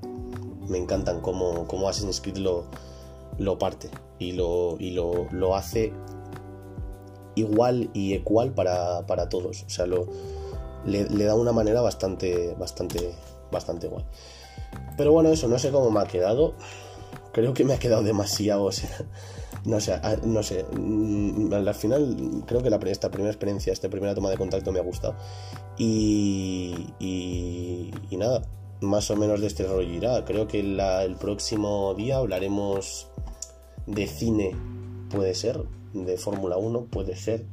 Me 0.69 0.77
encantan 0.77 1.19
como, 1.19 1.67
como 1.67 1.89
Assassin's 1.89 2.21
Creed 2.21 2.37
lo, 2.37 2.69
lo 3.39 3.57
parte 3.57 3.89
y 4.19 4.33
lo, 4.33 4.75
y 4.79 4.91
lo, 4.91 5.55
hace 5.55 5.93
igual 7.35 7.89
y 7.93 8.13
ecual 8.13 8.51
para, 8.53 9.05
para 9.07 9.29
todos. 9.29 9.63
O 9.63 9.69
sea, 9.69 9.87
lo, 9.87 10.07
le, 10.85 11.05
da 11.05 11.35
una 11.35 11.51
manera 11.51 11.81
bastante, 11.81 12.53
bastante, 12.59 13.15
bastante 13.51 13.87
guay. 13.87 14.05
Pero 14.97 15.13
bueno, 15.13 15.29
eso, 15.29 15.47
no 15.47 15.57
sé 15.57 15.71
cómo 15.71 15.89
me 15.89 16.01
ha 16.01 16.05
quedado. 16.05 16.53
Creo 17.31 17.53
que 17.53 17.63
me 17.63 17.73
ha 17.73 17.79
quedado 17.79 18.03
demasiado, 18.03 18.65
o 18.65 18.71
sea, 18.71 18.89
no 19.65 19.79
sé, 19.79 19.99
no 20.23 20.43
sé. 20.43 20.65
Mm, 20.71 21.53
al 21.53 21.75
final, 21.75 22.43
creo 22.45 22.61
que 22.61 22.69
la, 22.69 22.77
esta 22.77 23.09
primera 23.09 23.31
experiencia, 23.31 23.71
esta 23.71 23.89
primera 23.89 24.13
toma 24.13 24.29
de 24.29 24.37
contacto 24.37 24.71
me 24.71 24.79
ha 24.79 24.83
gustado. 24.83 25.15
Y, 25.77 26.93
y, 26.99 27.91
y 28.09 28.17
nada, 28.17 28.41
más 28.81 29.09
o 29.11 29.15
menos 29.15 29.41
de 29.41 29.47
este 29.47 29.65
rollo 29.65 29.93
irá. 29.93 30.25
Creo 30.25 30.47
que 30.47 30.59
el 30.59 31.15
próximo 31.15 31.93
día 31.95 32.17
hablaremos 32.17 33.09
de 33.89 34.07
cine 34.07 34.55
puede 35.09 35.33
ser, 35.33 35.63
de 35.93 36.17
Fórmula 36.17 36.57
1 36.57 36.85
puede 36.85 37.15
ser, 37.15 37.45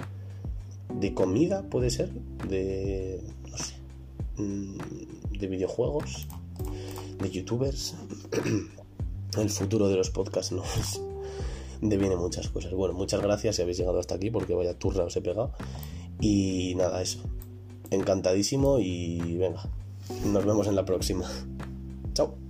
de 1.01 1.15
comida 1.15 1.63
puede 1.69 1.91
ser, 1.91 2.13
de, 2.49 3.23
no 3.51 3.57
sé, 3.57 3.75
mm, 4.37 5.39
de 5.39 5.47
videojuegos, 5.47 6.29
de 7.21 7.31
youtubers. 7.31 7.95
El 9.39 9.51
futuro 9.51 9.89
de 9.89 9.97
los 9.97 10.11
podcasts 10.11 10.53
nos 10.53 11.03
deviene 11.81 12.17
muchas 12.17 12.49
cosas. 12.49 12.73
Bueno, 12.73 12.95
muchas 12.95 13.21
gracias 13.21 13.57
si 13.57 13.63
habéis 13.63 13.79
llegado 13.79 13.99
hasta 13.99 14.15
aquí 14.15 14.31
porque 14.31 14.55
vaya 14.55 14.79
turra 14.79 15.05
os 15.05 15.17
he 15.17 15.21
pegado. 15.21 15.53
Y 16.21 16.75
nada, 16.77 17.03
eso. 17.03 17.21
Encantadísimo 17.91 18.79
y 18.79 19.37
venga, 19.37 19.63
nos 20.25 20.45
vemos 20.45 20.67
en 20.67 20.77
la 20.77 20.85
próxima. 20.85 21.31
Chao. 22.15 22.46